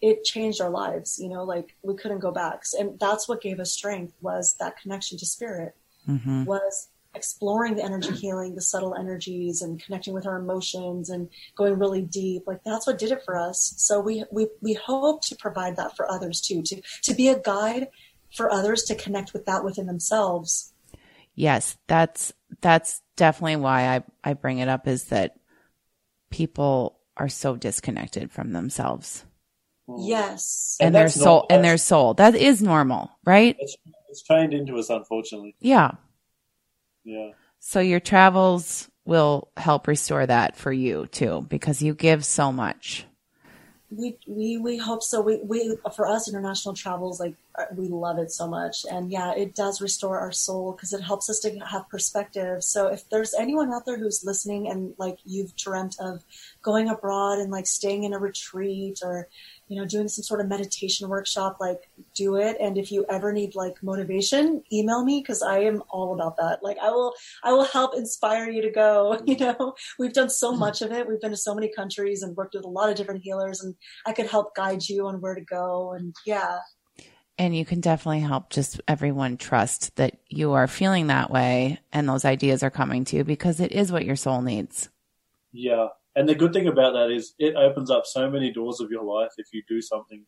[0.00, 1.18] it changed our lives.
[1.18, 4.78] You know, like we couldn't go back, and that's what gave us strength was that
[4.78, 5.76] connection to spirit
[6.06, 11.28] hmm was exploring the energy healing, the subtle energies and connecting with our emotions and
[11.56, 12.44] going really deep.
[12.46, 13.74] Like that's what did it for us.
[13.76, 17.38] So we, we, we hope to provide that for others too, to, to be a
[17.40, 17.88] guide
[18.34, 20.72] for others to connect with that within themselves.
[21.34, 25.36] Yes, that's that's definitely why I I bring it up is that
[26.30, 29.24] people are so disconnected from themselves
[29.98, 30.76] Yes.
[30.80, 32.14] and, And their soul not- and their soul.
[32.14, 33.56] That is normal, right?
[33.58, 33.76] It's,
[34.08, 35.56] it's trained into us, unfortunately.
[35.58, 35.92] Yeah.
[37.04, 37.30] Yeah.
[37.58, 43.04] So your travels will help restore that for you too because you give so much.
[43.92, 45.20] We, we we hope so.
[45.20, 49.34] We we for us international travels like uh, we love it so much, and yeah,
[49.34, 52.62] it does restore our soul because it helps us to have perspective.
[52.62, 56.22] So if there's anyone out there who's listening and like you've dreamt of
[56.62, 59.26] going abroad and like staying in a retreat or
[59.70, 62.56] you know doing some sort of meditation workshop, like do it.
[62.60, 66.62] And if you ever need like motivation, email me because I am all about that.
[66.62, 67.14] Like I will
[67.44, 69.18] I will help inspire you to go.
[69.30, 71.06] You know, we've done so much of it.
[71.06, 73.76] We've been to so many countries and worked with a lot of different healers, and
[74.04, 75.92] I could help guide you on where to go.
[75.92, 76.58] And yeah,
[77.38, 82.08] And you can definitely help just everyone trust that you are feeling that way and
[82.08, 84.90] those ideas are coming to you because it is what your soul needs.
[85.52, 85.88] Yeah.
[86.20, 89.02] And the good thing about that is it opens up so many doors of your
[89.04, 90.26] life if you do something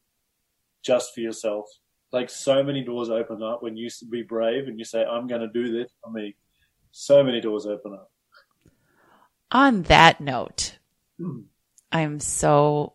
[0.82, 1.66] just for yourself.
[2.12, 5.43] Like so many doors open up when you be brave and you say, I'm going
[5.43, 6.34] to do this for me.
[6.93, 8.11] So many doors open up.
[9.51, 10.78] On that note,
[11.18, 11.40] Hmm.
[11.93, 12.95] I'm so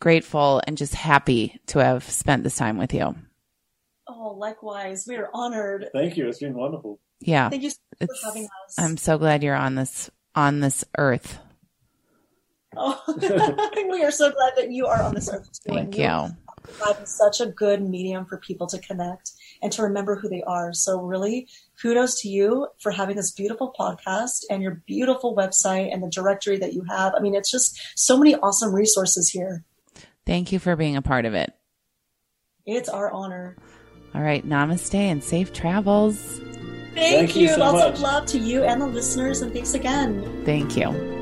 [0.00, 3.14] grateful and just happy to have spent this time with you.
[4.08, 5.88] oh, likewise, we are honored.
[5.94, 6.28] Thank you.
[6.28, 6.98] It's been wonderful.
[7.20, 7.48] Yeah.
[7.48, 8.74] Thank you so much for having us.
[8.76, 11.38] I'm so glad you're on this on this earth.
[12.76, 13.02] Oh,
[13.90, 15.74] we are so glad that you are on this earth too.
[15.76, 16.36] and Thank you.
[16.62, 20.72] providing such a good medium for people to connect and to remember who they are.
[20.72, 21.48] So really,
[21.80, 26.58] kudos to you for having this beautiful podcast and your beautiful website and the directory
[26.58, 27.14] that you have.
[27.16, 29.64] I mean, it's just so many awesome resources here.
[30.26, 31.52] Thank you for being a part of it.
[32.66, 33.56] It's our honor.
[34.14, 36.40] All right, namaste and safe travels.
[36.94, 37.94] Thank, Thank you so Lots much.
[37.94, 40.42] of love to you and the listeners, and thanks again.
[40.46, 41.15] Thank you.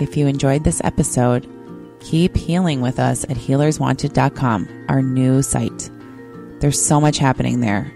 [0.00, 1.46] If you enjoyed this episode,
[2.00, 5.90] keep healing with us at healerswanted.com, our new site.
[6.60, 7.92] There's so much happening there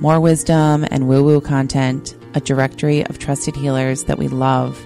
[0.00, 4.84] more wisdom and woo woo content, a directory of trusted healers that we love,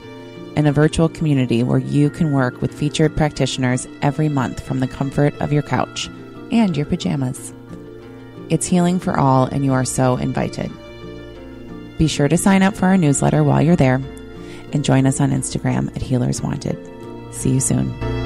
[0.54, 4.86] and a virtual community where you can work with featured practitioners every month from the
[4.86, 6.08] comfort of your couch
[6.52, 7.54] and your pajamas.
[8.50, 10.70] It's healing for all, and you are so invited.
[11.96, 14.02] Be sure to sign up for our newsletter while you're there
[14.72, 16.78] and join us on Instagram at Healers Wanted.
[17.32, 18.17] See you soon.